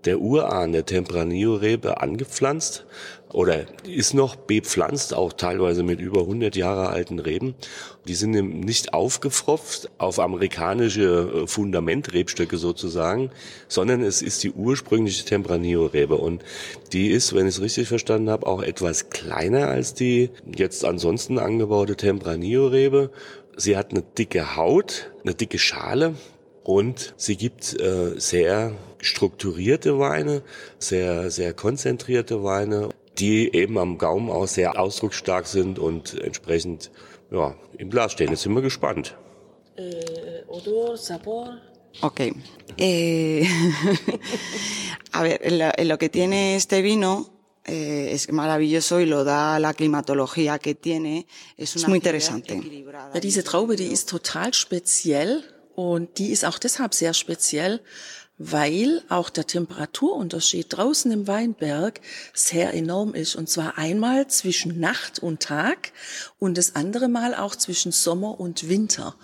der 0.06 0.20
Urahn 0.20 0.72
der 0.72 0.86
Tempranillo-Rebe 0.86 2.02
angepflanzt 2.02 2.86
oder 3.32 3.66
ist 3.84 4.14
noch 4.14 4.36
bepflanzt, 4.36 5.14
auch 5.14 5.34
teilweise 5.34 5.84
mit 5.84 6.00
über 6.00 6.22
100 6.22 6.56
Jahre 6.56 6.90
alten 6.90 7.20
Reben. 7.20 7.56
Die 8.08 8.16
sind 8.16 8.32
nicht 8.32 8.94
aufgefropft 8.94 9.90
auf 10.00 10.20
amerikanische 10.20 11.44
äh, 11.44 11.48
Fundamentrebstöcke 11.48 12.58
sozusagen, 12.58 13.30
sondern 13.68 14.02
es 14.02 14.22
ist 14.22 14.44
die 14.44 14.52
ursprüngliche 14.52 15.26
Tempranillo-Rebe 15.26 16.16
und 16.16 16.44
die 16.92 17.10
ist, 17.10 17.36
wenn 17.36 17.48
ich 17.48 17.56
es 17.56 17.62
richtig 17.62 17.88
verstanden 17.88 18.30
habe, 18.30 18.48
auch 18.48 18.64
etwas 18.64 19.10
kleiner 19.10 19.68
als 19.68 19.94
die 19.94 20.32
jetzt 20.56 20.84
ansonsten 20.84 21.38
angebaute 21.38 21.96
Tempranillo-Rebe. 21.96 23.12
Sie 23.56 23.78
hat 23.78 23.92
eine 23.92 24.02
dicke 24.02 24.56
Haut, 24.56 25.12
eine 25.24 25.36
dicke 25.36 25.60
Schale, 25.60 26.16
und 26.70 27.16
sie 27.18 27.36
gibt 27.36 27.82
äh, 27.82 28.20
sehr 28.20 28.74
strukturierte 29.00 29.98
Weine, 29.98 30.44
sehr, 30.78 31.32
sehr 31.32 31.54
konzentrierte 31.54 32.44
Weine 32.44 32.90
die 33.20 33.54
eben 33.54 33.78
am 33.78 33.98
Gaumen 33.98 34.30
auch 34.30 34.48
sehr 34.48 34.80
ausdrucksstark 34.80 35.48
sind 35.48 35.80
und 35.80 36.20
entsprechend 36.20 36.92
ja, 37.32 37.56
im 37.78 37.90
Glas 37.90 38.12
stehen. 38.14 38.30
Jetzt 38.30 38.44
sind 38.44 38.54
wir 38.54 38.62
gespannt. 38.62 39.16
Eh, 39.76 40.44
odor, 40.48 40.98
sabor. 40.98 41.58
Ok. 42.02 42.34
Eh, 42.78 43.46
a 45.12 45.24
ver, 45.24 45.40
lo, 45.52 45.72
lo 45.84 45.98
que 45.98 46.10
tiene 46.10 46.56
este 46.56 46.82
vino 46.82 47.30
eh, 47.66 48.12
es 48.14 48.32
maravilloso 48.32 49.00
y 49.00 49.06
lo 49.06 49.24
da 49.24 49.60
la 49.60 49.74
climatología 49.74 50.60
que 50.60 50.76
tiene. 50.76 51.28
Es, 51.58 51.76
una 51.76 51.84
es 51.84 51.90
muy 51.90 51.98
interesante. 51.98 52.62
Ja, 53.14 53.20
diese 53.20 53.44
Traube, 53.44 53.76
die 53.76 53.88
ist 53.88 54.10
total 54.10 54.54
speziell 54.54 55.44
und 55.76 56.18
die 56.18 56.32
ist 56.32 56.46
auch 56.46 56.60
deshalb 56.60 56.94
sehr 56.94 57.14
speziell, 57.14 57.82
weil 58.40 59.04
auch 59.10 59.30
der 59.30 59.46
Temperaturunterschied 59.46 60.68
draußen 60.70 61.12
im 61.12 61.28
Weinberg 61.28 62.02
sehr 62.34 62.74
enorm 62.74 63.14
ist. 63.14 63.36
Und 63.36 63.50
zwar 63.50 63.78
einmal 63.78 64.28
zwischen 64.28 64.80
Nacht 64.80 65.20
und 65.20 65.42
Tag 65.42 65.92
und 66.40 66.58
das 66.58 66.76
andere 66.76 67.10
Mal 67.10 67.36
auch 67.36 67.56
zwischen 67.56 67.92
Sommer 67.92 68.40
und 68.40 68.70
Winter. 68.70 69.16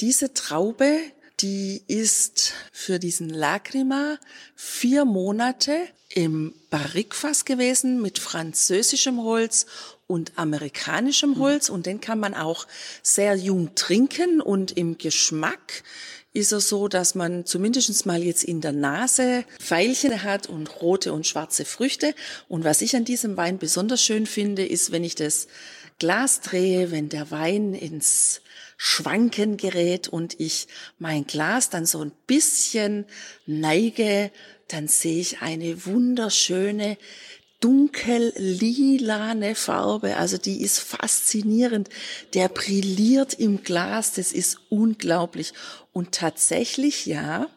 Diese 0.00 0.34
Traube 0.34 1.00
die 1.40 1.82
ist 1.86 2.52
für 2.70 2.98
diesen 2.98 3.30
Lacrima 3.30 4.18
vier 4.54 5.04
Monate 5.04 5.74
im 6.10 6.54
Barrikfass 6.70 7.44
gewesen 7.44 8.02
mit 8.02 8.18
französischem 8.18 9.22
Holz 9.22 9.66
und 10.10 10.32
amerikanischem 10.36 11.38
Holz 11.38 11.68
und 11.68 11.86
den 11.86 12.00
kann 12.00 12.18
man 12.18 12.34
auch 12.34 12.66
sehr 13.02 13.36
jung 13.36 13.74
trinken 13.76 14.40
und 14.40 14.76
im 14.76 14.98
Geschmack 14.98 15.84
ist 16.32 16.52
er 16.52 16.60
so, 16.60 16.88
dass 16.88 17.14
man 17.14 17.46
zumindest 17.46 18.06
mal 18.06 18.22
jetzt 18.22 18.44
in 18.44 18.60
der 18.60 18.72
Nase 18.72 19.44
Pfeilchen 19.58 20.22
hat 20.22 20.48
und 20.48 20.80
rote 20.80 21.12
und 21.12 21.26
schwarze 21.26 21.64
Früchte. 21.64 22.14
Und 22.48 22.62
was 22.62 22.82
ich 22.82 22.94
an 22.94 23.04
diesem 23.04 23.36
Wein 23.36 23.58
besonders 23.58 24.02
schön 24.02 24.26
finde, 24.26 24.64
ist, 24.64 24.92
wenn 24.92 25.02
ich 25.02 25.16
das 25.16 25.48
Glas 25.98 26.40
drehe, 26.40 26.92
wenn 26.92 27.08
der 27.08 27.30
Wein 27.30 27.74
ins 27.74 28.42
Schwanken 28.76 29.56
gerät 29.56 30.08
und 30.08 30.38
ich 30.38 30.68
mein 30.98 31.26
Glas 31.26 31.68
dann 31.68 31.84
so 31.84 32.00
ein 32.02 32.12
bisschen 32.26 33.06
neige, 33.44 34.30
dann 34.68 34.86
sehe 34.88 35.20
ich 35.20 35.42
eine 35.42 35.84
wunderschöne 35.84 36.96
dunkel 37.60 38.32
lilane 38.36 39.54
Farbe, 39.54 40.16
also 40.16 40.38
die 40.38 40.62
ist 40.62 40.80
faszinierend. 40.80 41.88
Der 42.34 42.48
brilliert 42.48 43.34
im 43.34 43.62
Glas, 43.62 44.14
das 44.14 44.32
ist 44.32 44.58
unglaublich. 44.70 45.52
Und 45.92 46.12
tatsächlich, 46.12 47.06
ja, 47.06 47.48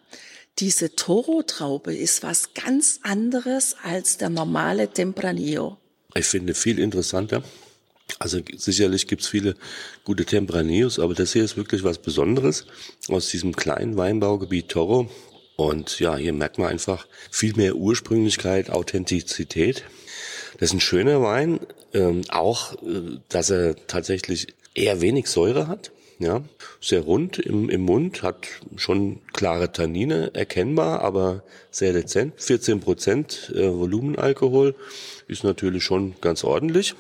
diese 0.59 0.95
Toro-Traube 0.95 1.95
ist 1.95 2.21
was 2.21 2.53
ganz 2.53 2.99
anderes 3.01 3.75
als 3.81 4.17
der 4.17 4.29
normale 4.29 4.89
Tempranillo. 4.89 5.77
Ich 6.15 6.25
finde 6.25 6.53
viel 6.53 6.77
interessanter. 6.79 7.43
Also 8.19 8.39
sicherlich 8.55 9.07
gibt's 9.07 9.27
viele 9.27 9.55
gute 10.03 10.25
Tempranillos, 10.25 10.99
aber 10.99 11.15
das 11.15 11.33
hier 11.33 11.43
ist 11.43 11.57
wirklich 11.57 11.83
was 11.83 11.97
Besonderes 11.97 12.65
aus 13.07 13.29
diesem 13.29 13.55
kleinen 13.55 13.97
Weinbaugebiet 13.97 14.69
Toro. 14.69 15.09
Und 15.55 15.99
ja, 15.99 16.15
hier 16.15 16.33
merkt 16.33 16.57
man 16.57 16.67
einfach 16.67 17.07
viel 17.29 17.55
mehr 17.55 17.75
Ursprünglichkeit, 17.75 18.69
Authentizität. 18.69 19.83
Das 20.59 20.69
ist 20.69 20.73
ein 20.73 20.79
schöner 20.79 21.21
Wein, 21.21 21.59
ähm, 21.93 22.21
auch, 22.29 22.73
äh, 22.83 23.19
dass 23.29 23.49
er 23.49 23.75
tatsächlich 23.87 24.47
eher 24.73 25.01
wenig 25.01 25.27
Säure 25.27 25.67
hat. 25.67 25.91
Ja, 26.19 26.41
sehr 26.79 27.01
rund 27.01 27.39
im, 27.39 27.69
im 27.69 27.81
Mund, 27.81 28.21
hat 28.21 28.47
schon 28.77 29.19
klare 29.33 29.71
Tannine, 29.71 30.31
erkennbar, 30.33 31.01
aber 31.01 31.43
sehr 31.71 31.91
dezent. 31.91 32.33
14 32.37 32.79
Prozent 32.79 33.51
äh, 33.55 33.67
Volumenalkohol 33.67 34.75
ist 35.27 35.43
natürlich 35.43 35.83
schon 35.83 36.15
ganz 36.21 36.43
ordentlich. 36.43 36.93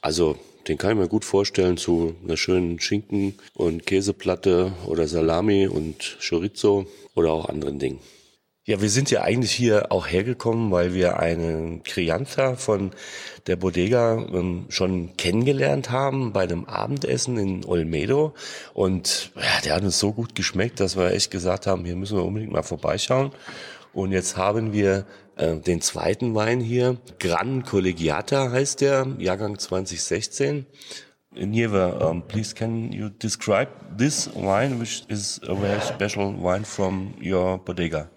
Also 0.00 0.38
den 0.68 0.78
kann 0.78 0.92
ich 0.92 0.96
mir 0.96 1.08
gut 1.08 1.24
vorstellen 1.24 1.76
zu 1.76 2.14
einer 2.24 2.36
schönen 2.36 2.80
Schinken- 2.80 3.34
und 3.54 3.86
Käseplatte 3.86 4.72
oder 4.86 5.06
Salami 5.06 5.66
und 5.66 6.18
Chorizo 6.26 6.86
oder 7.14 7.32
auch 7.32 7.48
anderen 7.48 7.78
Dingen. 7.78 8.00
Ja, 8.66 8.80
wir 8.80 8.88
sind 8.88 9.10
ja 9.10 9.20
eigentlich 9.20 9.52
hier 9.52 9.92
auch 9.92 10.06
hergekommen, 10.06 10.70
weil 10.70 10.94
wir 10.94 11.18
einen 11.18 11.82
Crianza 11.82 12.56
von 12.56 12.92
der 13.46 13.56
Bodega 13.56 14.26
ähm, 14.32 14.64
schon 14.70 15.18
kennengelernt 15.18 15.90
haben 15.90 16.32
bei 16.32 16.44
einem 16.44 16.64
Abendessen 16.64 17.36
in 17.36 17.64
Olmedo. 17.66 18.32
Und 18.72 19.32
ja, 19.36 19.60
der 19.62 19.74
hat 19.74 19.82
uns 19.82 19.98
so 19.98 20.12
gut 20.12 20.34
geschmeckt, 20.34 20.80
dass 20.80 20.96
wir 20.96 21.10
echt 21.12 21.30
gesagt 21.30 21.66
haben, 21.66 21.84
hier 21.84 21.94
müssen 21.94 22.16
wir 22.16 22.24
unbedingt 22.24 22.52
mal 22.52 22.62
vorbeischauen. 22.62 23.32
Und 23.92 24.12
jetzt 24.12 24.38
haben 24.38 24.72
wir 24.72 25.04
äh, 25.36 25.56
den 25.56 25.80
zweiten 25.80 26.34
Wein 26.34 26.60
hier. 26.60 26.96
Gran 27.18 27.64
Collegiata 27.64 28.50
heißt 28.50 28.80
der, 28.80 29.06
Jahrgang 29.18 29.58
2016. 29.58 30.66
Nieva, 31.36 32.08
um, 32.08 32.22
please 32.26 32.54
can 32.54 32.92
you 32.92 33.08
describe 33.08 33.68
this 33.98 34.30
wine, 34.34 34.78
which 34.78 35.04
is 35.08 35.40
a 35.48 35.54
very 35.54 35.80
special 35.80 36.32
wine 36.32 36.64
from 36.64 37.14
your 37.20 37.58
bodega? 37.58 38.08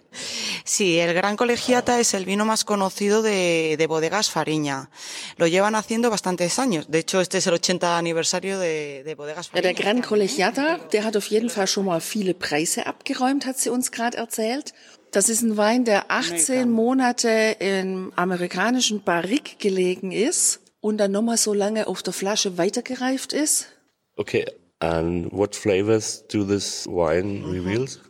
Sí, 0.64 0.98
el 0.98 1.14
Gran 1.14 1.36
Colegiata 1.36 2.00
es 2.00 2.14
el 2.14 2.24
vino 2.24 2.44
más 2.44 2.64
conocido 2.64 3.22
de, 3.22 3.76
de, 3.78 3.86
Bodegas 3.86 4.30
Fariña. 4.30 4.90
Lo 5.36 5.46
llevan 5.46 5.74
haciendo 5.74 6.10
bastantes 6.10 6.58
años. 6.58 6.86
De 6.88 6.98
hecho, 6.98 7.20
este 7.20 7.38
es 7.38 7.46
el 7.46 7.54
80 7.54 7.98
aniversario 7.98 8.58
de, 8.58 9.02
de 9.04 9.14
Bodegas 9.14 9.48
Fariña. 9.48 9.62
Der 9.62 9.74
Gran 9.74 10.02
Colegiata, 10.02 10.78
der 10.92 11.04
hat 11.04 11.16
auf 11.16 11.26
jeden 11.26 11.50
Fall 11.50 11.66
schon 11.66 11.86
mal 11.86 12.00
viele 12.00 12.34
Preise 12.34 12.86
abgeräumt, 12.86 13.46
hat 13.46 13.58
sie 13.58 13.70
uns 13.70 13.90
gerade 13.90 14.16
erzählt. 14.16 14.72
Das 15.10 15.28
ist 15.28 15.42
ein 15.42 15.56
Wein, 15.56 15.84
der 15.84 16.10
18 16.10 16.70
Monate 16.70 17.56
im 17.60 18.12
amerikanischen 18.14 19.02
Barrique 19.02 19.56
gelegen 19.58 20.12
ist 20.12 20.60
und 20.80 20.98
dann 20.98 21.12
nochmal 21.12 21.38
so 21.38 21.54
lange 21.54 21.86
auf 21.86 22.02
der 22.02 22.12
Flasche 22.12 22.58
weitergereift 22.58 23.32
ist. 23.32 23.68
Okay, 24.16 24.44
and 24.80 25.32
what 25.32 25.56
flavors 25.56 26.24
do 26.28 26.44
this 26.44 26.86
wine 26.86 27.40
mhm. 27.40 27.50
reveals? 27.50 28.00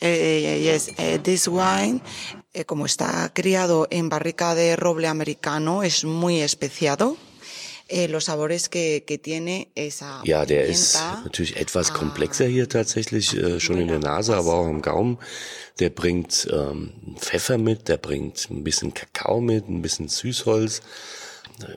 Eh, 0.00 0.62
yes, 0.62 0.90
eh, 0.98 1.18
this 1.18 1.46
wine, 1.48 2.00
eh, 2.52 2.64
como 2.64 2.86
está 2.86 3.30
criado 3.32 3.86
en 3.90 4.08
barrica 4.08 4.54
de 4.54 4.76
roble 4.76 5.06
americano, 5.06 5.82
es 5.82 6.04
muy 6.04 6.40
especiado. 6.40 7.16
Eh, 7.88 8.06
los 8.06 8.24
sabores 8.24 8.68
que, 8.68 9.04
que 9.06 9.18
tiene 9.18 9.68
esa 9.74 10.22
Ja, 10.24 10.46
der 10.46 10.66
ist 10.66 10.98
natürlich 11.24 11.56
etwas 11.56 11.90
ah. 11.90 11.94
komplexer 11.94 12.46
hier 12.46 12.68
tatsächlich, 12.68 13.36
äh, 13.36 13.60
schon 13.60 13.78
in 13.78 13.88
der 13.88 13.98
Nase, 13.98 14.36
aber 14.36 14.54
auch 14.54 14.68
im 14.68 14.82
Gaumen. 14.82 15.18
Der 15.78 15.90
bringt 15.90 16.48
ähm, 16.50 16.92
Pfeffer 17.18 17.58
mit, 17.58 17.88
der 17.88 17.96
bringt 17.96 18.48
ein 18.50 18.64
bisschen 18.64 18.94
Kakao 18.94 19.40
mit, 19.40 19.68
ein 19.68 19.82
bisschen 19.82 20.08
Süßholz, 20.08 20.80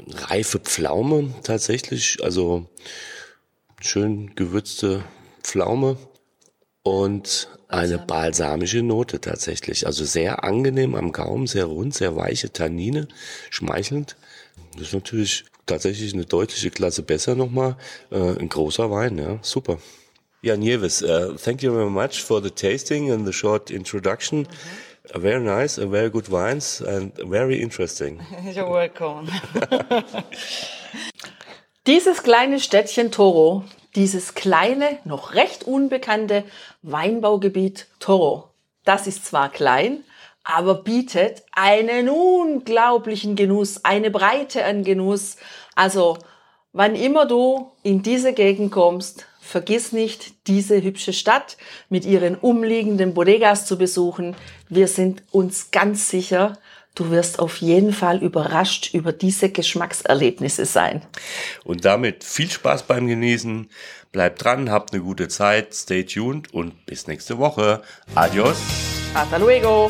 reife 0.09 0.59
Pflaume 0.59 1.33
tatsächlich, 1.43 2.17
also 2.23 2.67
schön 3.81 4.35
gewürzte 4.35 5.03
Pflaume 5.43 5.97
und 6.83 7.49
eine 7.67 7.97
balsamische 7.97 8.83
Note 8.83 9.19
tatsächlich. 9.19 9.87
Also 9.87 10.05
sehr 10.05 10.43
angenehm 10.43 10.95
am 10.95 11.11
Gaumen, 11.11 11.47
sehr 11.47 11.65
rund, 11.65 11.93
sehr 11.93 12.15
weiche 12.15 12.53
Tannine, 12.53 13.07
schmeichelnd. 13.49 14.15
Das 14.73 14.87
ist 14.87 14.93
natürlich 14.93 15.45
tatsächlich 15.65 16.13
eine 16.13 16.25
deutliche 16.25 16.71
Klasse 16.71 17.03
besser 17.03 17.35
nochmal. 17.35 17.75
Äh, 18.11 18.39
ein 18.39 18.49
großer 18.49 18.89
Wein, 18.91 19.17
ja, 19.17 19.39
super. 19.41 19.79
Ja, 20.41 20.55
Nieves, 20.55 21.01
uh, 21.01 21.33
thank 21.43 21.63
you 21.63 21.73
very 21.73 21.89
much 21.89 22.23
for 22.23 22.41
the 22.41 22.51
tasting 22.51 23.11
and 23.11 23.25
the 23.25 23.33
short 23.33 23.71
introduction. 23.71 24.41
Mm 24.41 24.45
-hmm. 24.45 24.95
Very 25.13 25.39
nice, 25.39 25.77
a 25.77 25.87
very 25.87 26.09
good 26.09 26.29
wines 26.29 26.81
and 26.81 27.13
very 27.29 27.61
interesting. 27.61 28.19
You're 28.53 28.71
welcome. 28.71 29.27
Dieses 31.87 32.23
kleine 32.23 32.59
Städtchen 32.59 33.11
Toro, 33.11 33.63
dieses 33.95 34.33
kleine, 34.33 34.97
noch 35.03 35.35
recht 35.35 35.65
unbekannte 35.65 36.43
Weinbaugebiet 36.81 37.85
Toro, 37.99 38.49
das 38.85 39.05
ist 39.05 39.25
zwar 39.25 39.49
klein, 39.51 40.03
aber 40.45 40.75
bietet 40.75 41.43
einen 41.51 42.07
unglaublichen 42.07 43.35
Genuss, 43.35 43.83
eine 43.83 44.11
Breite 44.11 44.63
an 44.63 44.83
Genuss. 44.83 45.37
Also, 45.73 46.19
wann 46.71 46.95
immer 46.95 47.25
du 47.25 47.71
in 47.83 48.03
diese 48.03 48.31
Gegend 48.31 48.71
kommst, 48.71 49.25
vergiss 49.41 49.91
nicht, 49.91 50.47
diese 50.47 50.81
hübsche 50.81 51.13
Stadt 51.13 51.57
mit 51.89 52.05
ihren 52.05 52.35
umliegenden 52.35 53.13
Bodegas 53.13 53.65
zu 53.65 53.77
besuchen. 53.77 54.35
Wir 54.69 54.87
sind 54.87 55.23
uns 55.31 55.71
ganz 55.71 56.09
sicher, 56.09 56.57
du 56.93 57.09
wirst 57.09 57.39
auf 57.39 57.57
jeden 57.57 57.91
Fall 57.91 58.21
überrascht 58.21 58.93
über 58.93 59.11
diese 59.11 59.49
Geschmackserlebnisse 59.49 60.65
sein. 60.65 61.01
Und 61.63 61.85
damit 61.85 62.23
viel 62.23 62.49
Spaß 62.49 62.83
beim 62.83 63.07
Genießen. 63.07 63.67
Bleibt 64.11 64.43
dran, 64.43 64.69
habt 64.69 64.93
eine 64.93 65.01
gute 65.01 65.27
Zeit, 65.27 65.73
stay 65.73 66.03
tuned 66.05 66.53
und 66.53 66.85
bis 66.85 67.07
nächste 67.07 67.39
Woche. 67.39 67.81
Adios. 68.13 68.57
Hasta 69.13 69.37
luego. 69.37 69.89